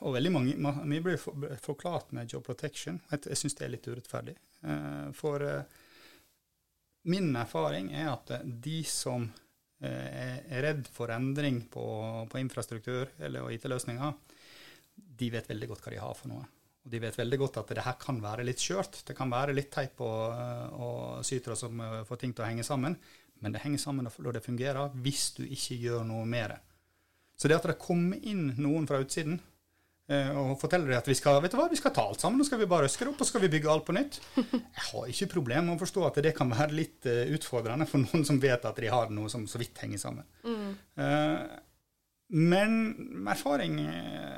og 0.00 0.16
veldig 0.16 0.32
mange, 0.34 0.56
Mye 0.88 1.04
blir 1.04 1.20
forklart 1.62 2.14
med 2.16 2.32
job 2.32 2.46
protection. 2.46 2.98
Jeg, 3.12 3.26
jeg 3.30 3.42
syns 3.42 3.58
det 3.58 3.66
er 3.68 3.74
litt 3.76 3.90
urettferdig. 3.90 4.36
Uh, 4.66 5.10
for 5.16 5.46
uh, 5.46 5.78
Min 7.10 7.30
erfaring 7.38 7.94
er 7.96 8.10
at 8.12 8.34
de 8.44 8.82
som 8.84 9.22
uh, 9.24 9.86
er 9.86 10.64
redd 10.66 10.90
for 10.92 11.12
endring 11.14 11.62
på, 11.72 11.84
på 12.28 12.42
infrastruktur 12.42 13.14
eller 13.22 13.46
IT-løsninger, 13.54 14.18
de 15.20 15.30
vet 15.32 15.48
veldig 15.48 15.70
godt 15.70 15.86
hva 15.86 15.94
de 15.94 16.02
har 16.02 16.18
for 16.18 16.32
noe. 16.32 16.48
Og 16.84 16.92
de 16.94 17.00
vet 17.02 17.18
veldig 17.18 17.38
godt 17.42 17.60
at 17.60 17.74
det 17.76 17.84
her 17.84 17.98
kan 18.00 18.20
være 18.22 18.46
litt 18.48 18.62
skjørt. 18.62 19.02
Det 19.06 19.16
kan 19.16 19.32
være 19.32 19.56
litt 19.56 19.70
teip 19.74 20.00
og, 20.04 20.40
og 20.80 21.26
sytre 21.26 21.56
som 21.58 21.82
eh, 21.84 22.00
får 22.08 22.22
ting 22.22 22.34
til 22.34 22.46
å 22.46 22.48
henge 22.48 22.66
sammen. 22.66 22.96
Men 23.40 23.54
det 23.54 23.62
henger 23.64 23.80
sammen 23.80 24.08
når 24.08 24.36
det 24.36 24.44
fungerer, 24.44 24.96
hvis 25.04 25.30
du 25.38 25.44
ikke 25.46 25.78
gjør 25.80 26.04
noe 26.08 26.26
med 26.28 26.52
det. 26.54 26.58
Så 27.40 27.48
det 27.48 27.56
at 27.56 27.70
det 27.70 27.80
kommer 27.80 28.20
inn 28.28 28.50
noen 28.60 28.88
fra 28.88 29.00
utsiden 29.00 29.38
Eh, 30.10 30.30
og 30.34 30.56
forteller 30.58 30.96
at 30.96 31.06
vi 31.06 31.14
skal 31.14 31.38
vet 31.38 31.52
du 31.54 31.58
hva, 31.60 31.68
vi 31.70 31.78
skal 31.78 31.92
ta 31.94 32.02
alt 32.02 32.22
sammen, 32.22 32.40
nå 32.40 32.46
skal 32.46 32.58
vi 32.58 32.66
bare 32.70 32.88
røske 32.88 33.06
det 33.06 33.12
opp 33.12 33.20
og 33.22 33.28
skal 33.28 33.44
vi 33.44 33.50
bygge 33.52 33.70
alt 33.70 33.84
på 33.86 33.94
nytt. 33.94 34.18
Jeg 34.40 34.86
har 34.88 35.10
ikke 35.12 35.28
problem 35.36 35.68
med 35.68 35.76
å 35.76 35.82
forstå 35.84 36.06
at 36.08 36.18
det 36.26 36.32
kan 36.34 36.50
være 36.50 36.74
litt 36.74 37.06
uh, 37.06 37.30
utfordrende 37.36 37.86
for 37.86 38.02
noen 38.02 38.26
som 38.26 38.40
vet 38.42 38.66
at 38.66 38.80
de 38.82 38.90
har 38.90 39.12
noe 39.14 39.30
som 39.30 39.44
så 39.50 39.60
vidt 39.62 39.78
henger 39.84 40.02
sammen. 40.02 40.26
Mm. 40.42 40.72
Uh, 40.98 41.44
men 42.50 42.74
erfaring, 43.30 43.78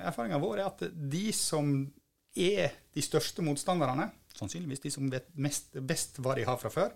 erfaringa 0.04 0.40
vår 0.42 0.60
er 0.60 0.68
at 0.68 0.84
de 0.92 1.24
som 1.36 1.72
er 2.36 2.76
de 2.94 3.04
største 3.04 3.44
motstanderne, 3.44 4.08
sannsynligvis 4.36 4.84
de 4.84 4.92
som 4.94 5.10
vet 5.12 5.28
mest, 5.34 5.74
best 5.80 6.20
hva 6.22 6.36
de 6.38 6.46
har 6.48 6.58
fra 6.60 6.72
før, 6.72 6.94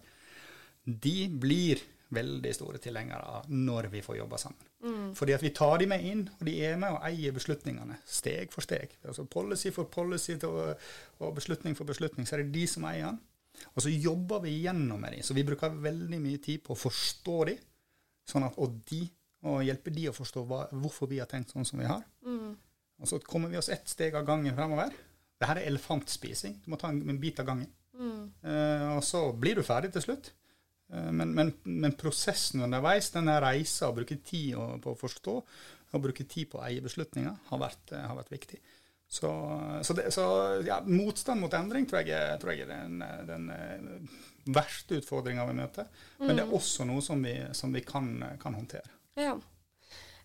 de 0.87 1.27
blir 1.29 1.83
veldig 2.15 2.53
store 2.55 2.79
tilhengere 2.83 3.39
av 3.39 3.49
når 3.51 3.89
vi 3.91 4.03
får 4.05 4.21
jobba 4.21 4.39
sammen. 4.39 4.69
Mm. 4.87 5.15
Fordi 5.19 5.35
at 5.35 5.43
vi 5.43 5.53
tar 5.55 5.81
de 5.83 5.89
med 5.91 6.05
inn, 6.07 6.23
og 6.39 6.45
de 6.47 6.55
er 6.63 6.77
med 6.79 6.95
og 6.95 7.07
eier 7.09 7.35
beslutningene 7.35 7.99
steg 8.07 8.53
for 8.55 8.65
steg. 8.65 8.95
Altså 9.03 9.27
Policy 9.31 9.73
for 9.75 9.91
policy 9.91 10.37
og, 10.47 10.77
beslutning 11.35 11.77
for 11.79 11.89
beslutning, 11.89 12.29
så 12.29 12.37
er 12.37 12.45
det 12.45 12.55
de 12.55 12.67
som 12.71 12.87
eier 12.87 13.11
den. 13.11 13.19
Og 13.75 13.83
så 13.83 13.91
jobber 13.91 14.45
vi 14.45 14.59
gjennom 14.67 15.01
med 15.01 15.17
de, 15.17 15.23
så 15.25 15.35
vi 15.35 15.47
bruker 15.49 15.81
veldig 15.83 16.21
mye 16.21 16.41
tid 16.45 16.63
på 16.65 16.75
å 16.75 16.79
forstå 16.79 17.37
de, 17.49 17.57
sånn 18.29 18.45
at, 18.45 18.59
og 18.61 18.79
de, 18.91 19.01
og 19.49 19.65
hjelpe 19.65 19.93
de 19.95 20.11
å 20.11 20.15
forstå 20.15 20.43
hva, 20.47 20.67
hvorfor 20.77 21.09
vi 21.11 21.23
har 21.23 21.31
tenkt 21.31 21.55
sånn 21.55 21.67
som 21.67 21.81
vi 21.81 21.89
har. 21.89 22.05
Mm. 22.27 22.53
Og 23.01 23.09
så 23.09 23.19
kommer 23.25 23.53
vi 23.53 23.59
oss 23.59 23.73
ett 23.73 23.89
steg 23.89 24.15
av 24.17 24.27
gangen 24.29 24.55
fremover. 24.57 24.93
Dette 25.37 25.53
er 25.53 25.69
elefantspising. 25.69 26.61
Du 26.65 26.73
må 26.73 26.81
ta 26.81 26.91
en, 26.93 27.03
en 27.11 27.21
bit 27.21 27.41
av 27.43 27.49
gangen. 27.51 27.71
Mm. 27.97 28.25
Uh, 28.45 28.97
og 28.97 29.05
så 29.05 29.23
blir 29.37 29.59
du 29.59 29.65
ferdig 29.67 29.93
til 29.95 30.05
slutt. 30.07 30.33
Uh, 30.93 31.11
men, 31.11 31.33
men, 31.37 31.53
men, 31.65 31.97
prosessen 31.99 32.65
underveis, 32.65 33.11
denne 33.15 33.37
reisa, 33.43 33.91
å 33.91 33.97
bruke 33.97 34.19
tid 34.25 34.57
på 34.83 34.95
å 34.95 35.01
forstå 35.01 35.37
og 35.95 36.03
bruke 36.03 36.27
tid 36.29 36.51
på 36.53 36.61
å 36.61 36.65
eie 36.67 36.83
beslutninger, 36.85 37.37
har 37.49 37.61
vært, 37.63 37.93
eh, 37.95 38.03
har 38.05 38.17
vært 38.19 38.33
viktig. 38.35 38.59
Så, 39.07 39.31
så, 39.87 39.95
det, 39.95 40.09
så 40.13 40.25
ja, 40.67 40.81
motstand 40.83 41.41
mot 41.41 41.53
endring 41.55 41.87
tror 41.87 42.03
jeg, 42.03 42.41
tror 42.43 42.53
jeg 42.53 42.67
er 42.67 42.73
den, 42.73 43.05
den 43.29 43.47
verste 44.51 44.99
utfordringa 44.99 45.47
vi 45.47 45.55
møter. 45.61 45.87
Men 46.19 46.33
mm. 46.33 46.35
det 46.35 46.43
er 46.43 46.51
mm. 46.51 46.57
også 46.59 46.89
noe 46.91 47.05
som 47.07 47.23
vi, 47.23 47.37
som 47.55 47.75
vi 47.75 47.85
kan, 47.87 48.11
kan, 48.43 48.59
håndtere. 48.59 48.91
Ja. 49.17 49.37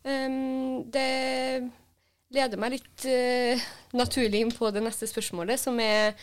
Um, 0.01 0.82
det 0.91 1.70
leder 2.32 2.60
meg 2.60 2.78
litt 2.78 3.06
uh, 3.08 3.66
naturlig 3.98 4.46
inn 4.46 4.54
på 4.56 4.72
det 4.74 4.84
neste 4.84 5.10
spørsmålet, 5.10 5.60
som 5.60 5.80
er 5.84 6.16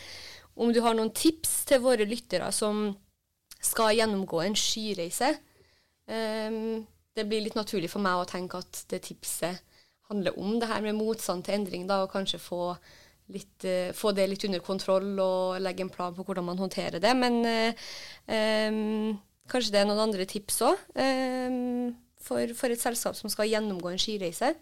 om 0.59 0.73
du 0.73 0.81
har 0.83 0.97
noen 0.97 1.11
tips 1.15 1.63
til 1.69 1.83
våre 1.83 2.07
lyttere 2.07 2.49
som 2.55 2.89
skal 3.63 3.95
gjennomgå 3.95 4.41
en 4.43 4.57
skireise. 4.57 5.33
Um, 6.09 6.87
det 7.15 7.25
blir 7.27 7.43
litt 7.43 7.57
naturlig 7.57 7.91
for 7.91 8.03
meg 8.03 8.19
å 8.19 8.27
tenke 8.27 8.59
at 8.59 8.83
det 8.91 9.03
tipset 9.05 9.61
handler 10.09 10.37
om 10.41 10.57
det 10.59 10.69
her 10.71 10.81
med 10.83 10.97
motstand 10.97 11.45
til 11.45 11.59
endring, 11.59 11.85
da, 11.89 12.01
og 12.03 12.11
kanskje 12.11 12.41
få, 12.41 12.73
litt, 13.35 13.55
uh, 13.67 13.91
få, 13.95 14.13
det 14.17 14.27
litt 14.31 14.45
under 14.49 14.63
kontroll 14.65 15.11
og 15.21 15.59
legge 15.61 15.85
en 15.85 15.93
plan 15.93 16.15
på 16.15 16.25
hvordan 16.25 16.49
man 16.49 16.61
håndterer 16.61 17.03
det. 17.03 17.13
Men 17.19 17.39
uh, 17.45 17.89
um, 18.33 19.19
kanskje 19.51 19.75
det 19.75 19.83
er 19.83 19.89
noen 19.89 20.07
andre 20.09 20.27
tips 20.29 20.63
òg 20.65 20.81
um, 20.97 21.93
for, 22.19 22.55
for, 22.57 22.73
et 22.73 22.81
selskap 22.81 23.15
som 23.17 23.31
skal 23.31 23.51
gjennomgå 23.51 23.93
en 23.93 24.01
skireise? 24.01 24.55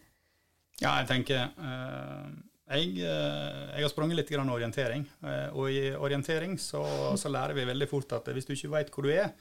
Ja, 0.82 1.00
jeg 1.00 1.10
tenker 1.10 1.50
uh 1.58 2.28
jeg, 2.68 2.98
eh, 3.00 3.62
jeg, 3.78 3.84
har 3.86 3.92
sprunget 3.92 4.20
litt 4.20 4.32
grann 4.34 4.50
orientering, 4.52 5.06
eh, 5.24 5.56
og 5.56 5.72
i 5.72 5.94
orientering 5.96 6.58
så, 6.60 6.82
så, 7.16 7.32
lærer 7.32 7.56
vi 7.56 7.64
veldig 7.70 7.88
fort 7.88 8.18
at 8.18 8.28
hvis 8.36 8.48
du 8.48 8.52
ikke 8.58 8.74
vet 8.74 8.92
hvor 8.92 9.08
du 9.08 9.14
er, 9.14 9.32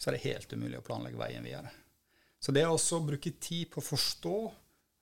så 0.00 0.08
er 0.08 0.16
det 0.16 0.24
helt 0.24 0.54
umulig 0.56 0.78
å 0.78 0.86
planlegge 0.86 1.20
veien 1.20 1.44
videre. 1.44 1.72
Så 2.40 2.54
det 2.56 2.64
å 2.64 2.72
også 2.78 3.02
bruke 3.04 3.34
tid 3.36 3.68
på 3.68 3.82
å 3.82 3.84
forstå 3.84 4.36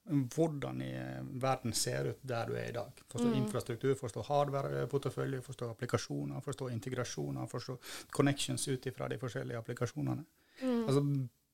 hvordan 0.08 0.80
i 0.82 0.90
verden 1.38 1.74
ser 1.76 2.08
ut 2.08 2.22
der 2.26 2.48
du 2.48 2.56
er 2.56 2.70
i 2.70 2.74
dag. 2.74 3.02
Forstå 3.12 3.28
mm. 3.28 3.36
infrastruktur, 3.42 3.92
forstå 4.00 4.24
hardware-portefølje, 4.26 5.42
forstå 5.44 5.68
applikasjoner, 5.74 6.40
forstå 6.42 6.70
integrasjoner, 6.72 7.46
forstå 7.52 7.76
connections 8.16 8.64
ut 8.72 8.88
ifra 8.90 9.06
de 9.12 9.20
forskjellige 9.20 9.60
applikasjonene. 9.60 10.24
Mm. 10.64 10.80
Altså 10.80 11.04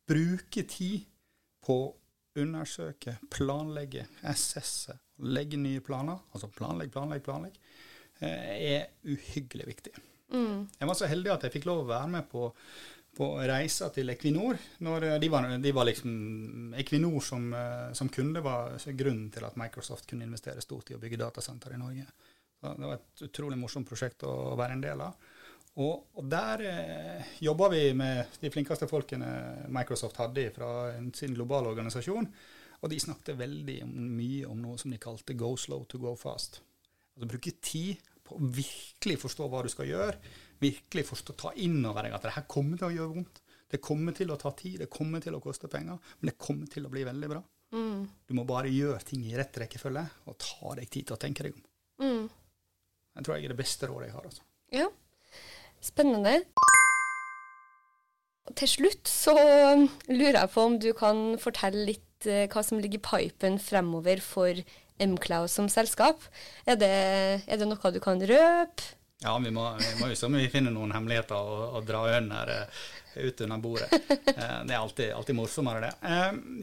bruke 0.08 0.64
tid 0.70 1.04
på 1.66 1.78
undersøke, 2.40 3.18
planlegge, 3.30 4.06
assesse, 4.30 4.96
legge 5.22 5.58
nye 5.60 5.82
planer, 5.84 6.18
altså 6.34 6.50
planlegg, 6.54 6.90
planlegg, 6.94 7.22
planlegg, 7.26 7.60
eh, 8.20 8.50
er 8.74 8.88
uhyggelig 9.06 9.68
viktig. 9.70 9.94
Mm. 10.34 10.66
Jeg 10.80 10.90
var 10.90 10.98
så 10.98 11.08
heldig 11.10 11.32
at 11.34 11.46
jeg 11.46 11.54
fikk 11.54 11.68
lov 11.70 11.84
å 11.84 11.88
være 11.92 12.10
med 12.16 12.28
på, 12.30 12.48
på 13.14 13.28
reiser 13.46 13.92
til 13.94 14.10
Equinor. 14.10 14.58
Når 14.82 15.08
de 15.22 15.30
var, 15.30 15.46
de 15.62 15.74
var 15.76 15.86
liksom 15.86 16.74
Equinor 16.80 17.20
som, 17.22 17.50
som, 17.94 18.10
kunde 18.10 18.42
var 18.42 18.74
grunnen 18.98 19.28
til 19.34 19.46
at 19.46 19.58
Microsoft 19.60 20.08
kunne 20.10 20.26
investere 20.26 20.64
stort 20.64 20.90
i 20.90 20.98
å 20.98 21.02
bygge 21.02 21.20
datasenter 21.22 21.76
i 21.76 21.80
Norge. 21.80 22.08
Så 22.58 22.74
det 22.80 22.88
var 22.88 22.98
et 22.98 23.24
utrolig 23.28 23.60
morsomt 23.60 23.88
prosjekt 23.88 24.26
å 24.26 24.34
være 24.58 24.78
en 24.78 24.84
del 24.84 25.06
av. 25.06 25.30
Og, 25.82 26.04
og 26.14 26.26
der 26.30 26.62
eh, 26.70 27.30
jobba 27.42 27.68
vi 27.72 27.88
med 27.98 28.36
de 28.40 28.50
flinkeste 28.54 28.86
folkene 28.86 29.30
Microsoft 29.74 30.20
hadde 30.22 30.46
fra 30.54 30.68
sin 31.16 31.34
globale 31.34 31.72
organisasjon. 31.72 32.28
Og 32.84 32.90
de 32.92 33.00
snakket 33.00 33.38
veldig 33.40 33.80
mye 33.88 34.44
om 34.46 34.60
noe 34.60 34.78
som 34.78 34.92
de 34.92 35.00
kalte 35.02 35.34
'go 35.34 35.56
slow 35.56 35.86
to 35.88 35.98
go 35.98 36.14
fast'. 36.14 36.60
Altså 37.14 37.30
bruke 37.30 37.54
tid 37.62 38.02
på 38.24 38.36
å 38.36 38.50
virkelig 38.56 39.18
forstå 39.22 39.48
hva 39.48 39.62
du 39.64 39.70
skal 39.72 39.88
gjøre. 39.88 40.18
Virkelig 40.62 41.06
forstå, 41.08 41.34
ta 41.36 41.52
inn 41.60 41.80
over 41.84 42.06
deg 42.06 42.14
at 42.16 42.22
det 42.22 42.36
her 42.36 42.46
kommer 42.48 42.78
til 42.78 42.88
å 42.88 42.94
gjøre 42.94 43.14
vondt. 43.16 43.40
Det 43.70 43.80
kommer 43.82 44.14
til 44.14 44.30
å 44.30 44.38
ta 44.38 44.52
tid, 44.54 44.78
det 44.84 44.90
kommer 44.92 45.22
til 45.24 45.34
å 45.34 45.42
koste 45.42 45.68
penger, 45.68 45.98
men 46.20 46.30
det 46.30 46.38
kommer 46.38 46.70
til 46.70 46.86
å 46.86 46.92
bli 46.92 47.02
veldig 47.06 47.30
bra. 47.32 47.40
Mm. 47.74 48.04
Du 48.28 48.34
må 48.38 48.44
bare 48.46 48.70
gjøre 48.70 49.02
ting 49.02 49.24
i 49.26 49.34
rett 49.34 49.56
rekkefølge 49.58 50.04
og 50.30 50.36
ta 50.38 50.74
deg 50.78 50.90
tid 50.92 51.08
til 51.08 51.16
å 51.16 51.20
tenke 51.20 51.46
deg 51.46 51.56
om. 51.56 51.64
Mm. 52.04 52.28
Det 53.14 53.24
tror 53.24 53.36
jeg 53.36 53.48
er 53.48 53.54
det 53.54 53.58
beste 53.58 53.88
rådet 53.90 54.08
jeg 54.08 54.14
har. 54.14 54.28
altså. 54.30 54.46
Ja. 54.74 54.86
Spennende. 55.84 56.38
Til 58.56 58.70
slutt 58.70 59.08
så 59.08 59.34
lurer 60.08 60.38
jeg 60.38 60.52
på 60.54 60.64
om 60.64 60.78
du 60.80 60.90
kan 60.96 61.36
fortelle 61.40 61.84
litt 61.90 62.28
eh, 62.28 62.46
hva 62.52 62.62
som 62.64 62.80
ligger 62.80 63.00
i 63.00 63.04
pipen 63.04 63.58
fremover 63.60 64.22
for 64.24 64.60
Mcloud 65.00 65.50
som 65.52 65.68
selskap. 65.72 66.24
Er 66.64 66.78
det, 66.80 66.92
er 67.44 67.60
det 67.60 67.68
noe 67.68 67.92
du 67.92 68.00
kan 68.04 68.20
røpe? 68.20 68.92
Ja, 69.24 69.36
vi 69.40 69.52
må, 69.54 69.64
vi 69.80 69.92
må 70.00 70.10
jo 70.10 70.16
så 70.18 70.28
vi 70.32 70.48
finner 70.52 70.72
noen 70.74 70.92
hemmeligheter 70.92 71.36
og, 71.36 71.78
og 71.78 71.86
dra 71.88 72.02
under 72.18 72.50
uh, 72.50 72.82
ut 73.24 73.44
under 73.46 73.62
bordet. 73.62 73.88
Uh, 74.28 74.60
det 74.66 74.74
er 74.74 74.80
alltid, 74.80 75.12
alltid 75.16 75.38
morsommere, 75.38 75.86
det. 75.86 76.18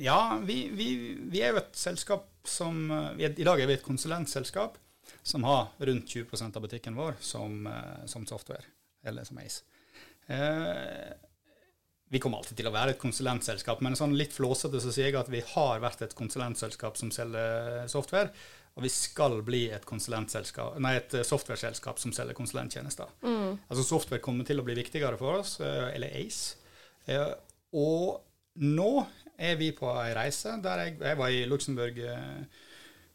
Ja, 0.06 0.20
vi, 0.46 0.60
vi, 0.78 0.92
vi, 1.24 1.42
er 1.42 1.56
jo 1.56 1.64
et 1.64 1.74
selskap 1.78 2.28
som 2.46 2.84
I 3.18 3.32
dag 3.32 3.62
er 3.62 3.70
vi 3.70 3.78
et 3.78 3.86
konsulentselskap 3.86 4.78
som 5.22 5.46
har 5.46 5.74
rundt 5.82 6.10
20% 6.10 6.58
av 6.58 6.66
butikken 6.66 6.98
vår 6.98 7.18
som, 7.22 7.66
som 8.10 8.26
software 8.30 8.66
eller 9.08 9.28
som 9.28 9.40
Ace. 9.42 9.64
Eh, 10.32 11.12
vi 12.12 12.20
kommer 12.20 12.42
alltid 12.42 12.60
til 12.60 12.68
å 12.68 12.74
være 12.76 12.96
et 12.96 13.02
konsulentselskap, 13.02 13.80
men 13.84 13.96
sånn 13.96 14.18
litt 14.20 14.34
flåsete 14.36 14.82
så 14.84 14.92
sier 14.92 15.12
jeg 15.12 15.20
at 15.20 15.30
vi 15.32 15.44
har 15.54 15.80
vært 15.84 16.04
et 16.04 16.16
konsulentselskap 16.18 16.98
som 17.00 17.12
selger 17.16 17.86
software, 17.92 18.34
og 18.76 18.84
vi 18.86 18.92
skal 18.92 19.38
bli 19.48 19.66
et, 19.72 19.88
nei, 20.84 20.94
et 21.00 21.16
softwareselskap 21.28 22.00
som 22.00 22.14
selger 22.16 22.36
konsulenttjenester. 22.36 23.10
Mm. 23.24 23.60
Altså 23.68 23.84
Software 23.84 24.24
kommer 24.24 24.48
til 24.48 24.60
å 24.60 24.66
bli 24.68 24.76
viktigere 24.78 25.20
for 25.20 25.42
oss, 25.42 25.58
eh, 25.64 25.90
eller 25.96 26.12
Ace. 26.20 26.60
Eh, 27.08 27.32
og 27.76 28.22
nå 28.64 28.92
er 29.40 29.58
vi 29.60 29.72
på 29.76 29.90
ei 30.02 30.12
reise 30.16 30.58
der 30.64 30.86
jeg, 30.86 30.98
jeg 31.02 31.20
var 31.20 31.34
i 31.34 31.46
Luxembourg 31.50 32.00
eh, 32.04 32.62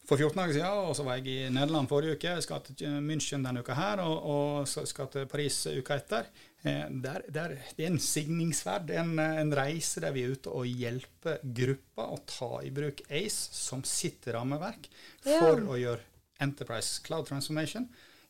for 0.06 0.20
14 0.20 0.38
dager 0.38 0.54
siden, 0.54 0.82
og 0.86 0.94
så 0.94 1.04
var 1.06 1.18
jeg 1.18 1.32
i 1.32 1.48
Nederland 1.50 1.88
forrige 1.90 2.14
uke. 2.14 2.34
Jeg 2.36 2.44
skal 2.44 2.62
til 2.68 2.98
München 3.02 3.42
denne 3.42 3.62
uka 3.64 3.74
her, 3.74 4.02
og, 4.04 4.28
og 4.30 4.68
så 4.70 4.84
skal 4.86 5.10
til 5.10 5.26
Paris 5.30 5.58
uka 5.66 5.98
etter. 5.98 6.28
Eh, 6.62 6.84
der, 7.02 7.26
der, 7.32 7.56
det 7.76 7.86
er 7.86 7.90
en 7.90 8.02
signingsverd, 8.02 8.90
en, 8.94 9.18
en, 9.18 9.54
reise 9.54 10.02
der 10.02 10.14
vi 10.14 10.24
er 10.24 10.36
ute 10.36 10.52
og 10.54 10.66
hjelper 10.66 11.42
grupper 11.42 12.14
å 12.14 12.20
ta 12.26 12.52
i 12.66 12.72
bruk 12.74 13.02
ACE 13.10 13.54
som 13.54 13.82
sitt 13.86 14.26
rammeverk 14.34 14.88
for 15.24 15.58
ja. 15.58 15.66
å 15.66 15.78
gjøre 15.80 16.06
Enterprise 16.42 17.02
Cloud 17.04 17.26
Transformation 17.30 17.86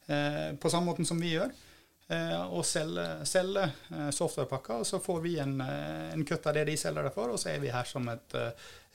eh, 0.09 0.53
på 0.61 0.73
samme 0.73 0.91
måte 0.91 1.07
som 1.09 1.21
vi 1.21 1.35
gjør. 1.35 1.53
Eh, 2.07 2.43
og 2.55 2.63
selge, 2.63 3.05
selge 3.27 3.65
eh, 3.67 4.11
softwarepakker. 4.15 4.83
Og 4.83 4.87
så 4.87 5.01
får 5.03 5.23
vi 5.25 5.33
en, 5.43 5.57
eh, 5.61 6.13
en 6.15 6.23
kutt 6.27 6.45
av 6.47 6.55
det 6.55 6.67
de 6.69 6.77
selger 6.79 7.09
det 7.09 7.13
for, 7.15 7.33
og 7.35 7.41
så 7.43 7.51
er 7.51 7.63
vi 7.63 7.73
her 7.75 7.89
som 7.89 8.07
et 8.13 8.37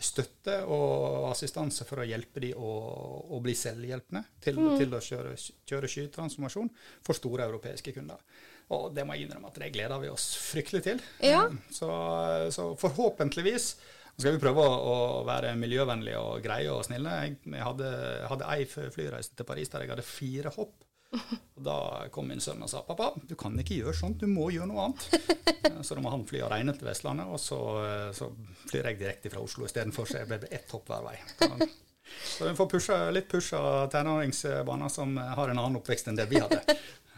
støtte 0.02 0.56
og 0.66 1.28
assistanse 1.30 1.86
for 1.86 2.02
å 2.02 2.08
hjelpe 2.08 2.42
de 2.42 2.54
å, 2.58 2.70
å 3.36 3.42
bli 3.44 3.54
selvhjelpende 3.58 4.24
til, 4.42 4.58
mm. 4.58 4.72
til 4.80 4.96
å 4.98 5.02
kjøre, 5.06 5.36
kjøre 5.70 5.90
skytransformasjon 5.92 6.72
for 7.06 7.20
store 7.20 7.46
europeiske 7.52 7.94
kunder. 7.94 8.24
Og 8.72 8.96
det 8.96 9.04
må 9.06 9.18
jeg 9.18 9.28
innrømme 9.28 9.52
at 9.52 9.60
det 9.60 9.74
gleder 9.76 10.02
vi 10.02 10.10
oss 10.10 10.32
fryktelig 10.40 10.82
til. 10.88 11.04
Ja. 11.28 11.44
Så, 11.70 11.90
så, 12.56 12.70
forhåpentligvis 12.80 13.74
skal 14.16 14.38
vi 14.38 14.42
prøve 14.42 14.64
å, 14.64 14.96
være 15.28 15.52
miljøvennlige 15.60 16.24
og 16.24 16.40
greie 16.46 16.72
og 16.72 16.86
snille. 16.88 17.18
Jeg, 17.26 17.36
jeg 17.52 17.68
hadde, 17.68 17.92
hadde 18.32 18.56
ei 18.56 18.66
flyreise 18.72 19.36
til 19.36 19.50
Paris 19.52 19.70
der 19.70 19.84
jeg 19.84 19.94
hadde 19.94 20.08
fire 20.08 20.56
hopp. 20.56 20.80
Og 21.58 21.64
Da 21.66 21.78
kom 22.14 22.30
min 22.32 22.42
sønn 22.44 22.64
og 22.64 22.72
sa 22.72 22.82
pappa, 22.88 23.12
du 23.28 23.36
kan 23.40 23.58
ikke 23.60 23.82
gjøre 23.82 23.98
sånt, 23.98 24.22
du 24.22 24.32
må 24.32 24.50
gjøre 24.54 24.70
noe 24.72 24.88
annet. 24.88 25.08
Så 25.86 25.98
da 25.98 26.04
må 26.04 26.12
han 26.14 26.26
fly 26.30 26.44
alene 26.46 26.74
til 26.78 26.88
Vestlandet, 26.88 27.30
og 27.32 27.40
så, 27.42 27.58
så 28.14 28.28
flyr 28.70 28.92
jeg 28.92 29.00
direkte 29.00 29.32
fra 29.34 29.42
Oslo 29.42 29.66
istedenfor, 29.66 30.06
så 30.06 30.20
jeg 30.20 30.30
ble 30.30 30.50
ett 30.54 30.70
hopp 30.74 30.90
hver 30.92 31.06
vei. 31.06 31.16
Så 32.26 32.50
vi 32.50 32.54
får 32.58 32.68
pusha, 32.70 32.98
litt 33.14 33.30
pusha 33.32 33.62
tenåringsbarna 33.94 34.90
som 34.92 35.16
har 35.18 35.50
en 35.50 35.62
annen 35.62 35.80
oppvekst 35.80 36.12
enn 36.12 36.20
det 36.20 36.28
vi 36.30 36.42
hadde. 36.44 36.62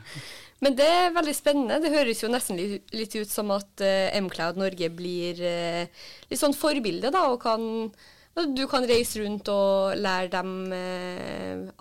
Men 0.63 0.77
det 0.79 0.87
er 0.87 1.15
veldig 1.15 1.35
spennende. 1.35 1.81
Det 1.83 1.91
høres 1.91 2.23
jo 2.23 2.31
nesten 2.31 2.59
litt, 2.59 2.93
litt 2.95 3.17
ut 3.17 3.31
som 3.31 3.51
at 3.55 3.83
uh, 3.83 4.15
Mcloud 4.23 4.61
Norge 4.61 4.89
blir 4.95 5.43
uh, 5.43 6.07
litt 6.29 6.39
sånn 6.39 6.55
forbilde, 6.55 7.11
da, 7.11 7.25
og 7.33 7.41
kan 7.43 7.91
du 8.33 8.63
kan 8.65 8.87
reise 8.89 9.21
rundt 9.21 9.49
og 9.53 9.99
lære 9.99 10.31
dem 10.33 10.53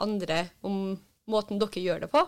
andre 0.04 0.42
om 0.68 0.90
måten 1.30 1.60
dere 1.62 1.82
gjør 1.82 2.06
det 2.06 2.12
på? 2.12 2.22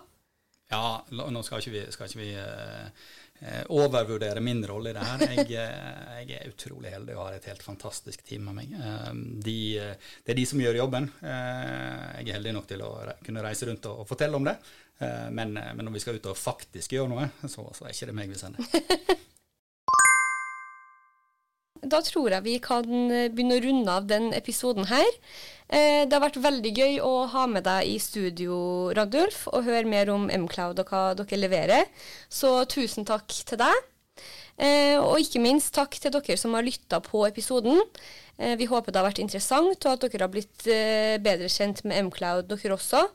Ja, 0.72 1.04
nå 1.12 1.42
skal 1.44 1.60
ikke 1.60 1.74
vi, 1.74 1.82
skal 1.92 2.08
ikke 2.08 2.20
vi 2.22 2.30
uh, 2.40 3.64
overvurdere 3.74 4.40
min 4.42 4.62
rolle 4.66 4.90
i 4.90 4.96
det 4.96 5.04
her. 5.04 5.24
Jeg, 5.34 5.44
uh, 5.50 6.22
jeg, 6.24 6.38
er 6.38 6.48
utrolig 6.50 6.94
heldig 6.94 7.16
og 7.16 7.26
har 7.26 7.36
et 7.36 7.48
helt 7.50 7.66
fantastisk 7.66 8.24
team 8.26 8.48
med 8.48 8.58
meg. 8.58 8.72
Uh, 8.78 9.12
de, 9.44 9.58
det 10.24 10.34
er 10.34 10.40
de 10.40 10.46
som 10.48 10.62
gjør 10.62 10.80
jobben. 10.80 11.10
jeg 11.20 12.24
er 12.24 12.38
heldig 12.38 12.56
nok 12.56 12.70
til 12.70 12.86
å 12.86 12.94
kunne 13.26 13.44
reise 13.44 13.68
rundt 13.68 13.90
og, 13.90 14.04
og 14.04 14.10
fortelle 14.10 14.40
om 14.40 14.48
det. 14.48 14.56
Men, 15.04 15.56
men, 15.58 15.80
når 15.82 15.96
vi 15.96 16.00
skal 16.04 16.16
ut 16.16 16.26
og 16.30 16.38
faktisk 16.38 16.92
gjøre 16.94 17.10
noe, 17.10 17.26
så, 17.50 17.66
så 17.74 17.84
er 17.84 17.92
ikke 17.92 18.06
det 18.08 18.14
meg 18.16 18.30
vi 18.30 18.38
sender. 18.38 18.62
da 21.90 22.00
tror 22.04 22.32
jeg 22.34 22.44
vi 22.44 22.58
kan 22.62 22.86
begynne 23.32 23.58
å 23.58 23.64
runde 23.64 23.98
av 23.98 24.08
den 24.10 24.32
episoden 24.36 24.88
her. 24.90 25.08
Eh, 25.72 26.04
det 26.04 26.12
har 26.12 26.22
vært 26.22 26.42
veldig 26.44 26.72
gøy 26.76 26.98
å 27.00 27.12
ha 27.32 27.46
med 27.48 27.64
deg 27.64 27.88
i 27.88 27.96
studio, 28.02 28.56
Randulf, 28.94 29.46
og 29.48 29.64
høre 29.64 29.88
mer 29.88 30.10
om 30.12 30.28
Mcloud 30.28 30.82
og 30.82 30.92
hva 30.92 31.04
dere 31.16 31.40
leverer. 31.40 31.88
Så 32.28 32.52
tusen 32.70 33.08
takk 33.08 33.32
til 33.32 33.60
deg. 33.62 33.80
Eh, 34.54 35.00
og 35.00 35.18
ikke 35.18 35.42
minst 35.42 35.72
takk 35.74 35.96
til 35.98 36.12
dere 36.14 36.36
som 36.38 36.54
har 36.54 36.66
lytta 36.66 37.00
på 37.02 37.24
episoden. 37.26 37.80
Eh, 38.36 38.54
vi 38.60 38.68
håper 38.68 38.92
det 38.92 39.00
har 39.00 39.08
vært 39.08 39.24
interessant, 39.24 39.80
og 39.80 39.96
at 39.96 40.04
dere 40.04 40.28
har 40.28 40.34
blitt 40.34 40.68
bedre 41.24 41.48
kjent 41.48 41.82
med 41.88 42.10
Mcloud, 42.10 42.52
dere 42.52 42.76
også. 42.76 43.08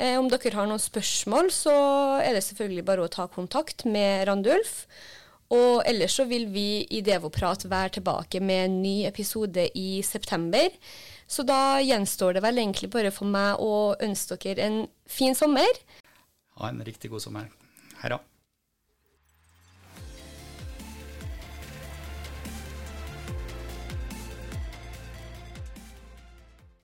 Om 0.00 0.30
dere 0.32 0.54
har 0.56 0.68
noen 0.68 0.80
spørsmål, 0.80 1.50
så 1.52 1.72
er 2.22 2.32
det 2.32 2.44
selvfølgelig 2.46 2.84
bare 2.88 3.04
å 3.04 3.10
ta 3.12 3.26
kontakt 3.28 3.84
med 3.84 4.22
Randulf. 4.30 4.86
Og 5.50 5.82
ellers 5.88 6.14
så 6.14 6.28
vil 6.30 6.46
vi 6.54 6.84
i 6.94 7.00
Devoprat 7.02 7.64
være 7.70 7.96
tilbake 7.98 8.38
med 8.40 8.64
en 8.68 8.76
ny 8.84 8.96
episode 9.08 9.66
i 9.74 10.02
september. 10.06 10.70
Så 11.26 11.42
da 11.46 11.80
gjenstår 11.82 12.36
det 12.36 12.44
vel 12.44 12.62
egentlig 12.62 12.90
bare 12.94 13.10
for 13.14 13.26
meg 13.26 13.58
å 13.58 13.96
ønske 13.98 14.38
dere 14.44 14.66
en 14.68 14.80
fin 15.10 15.34
sommer. 15.34 15.82
Ha 16.60 16.70
en 16.70 16.82
riktig 16.86 17.10
god 17.10 17.26
sommer. 17.26 17.50
Hei 18.02 18.12
da. 18.14 18.20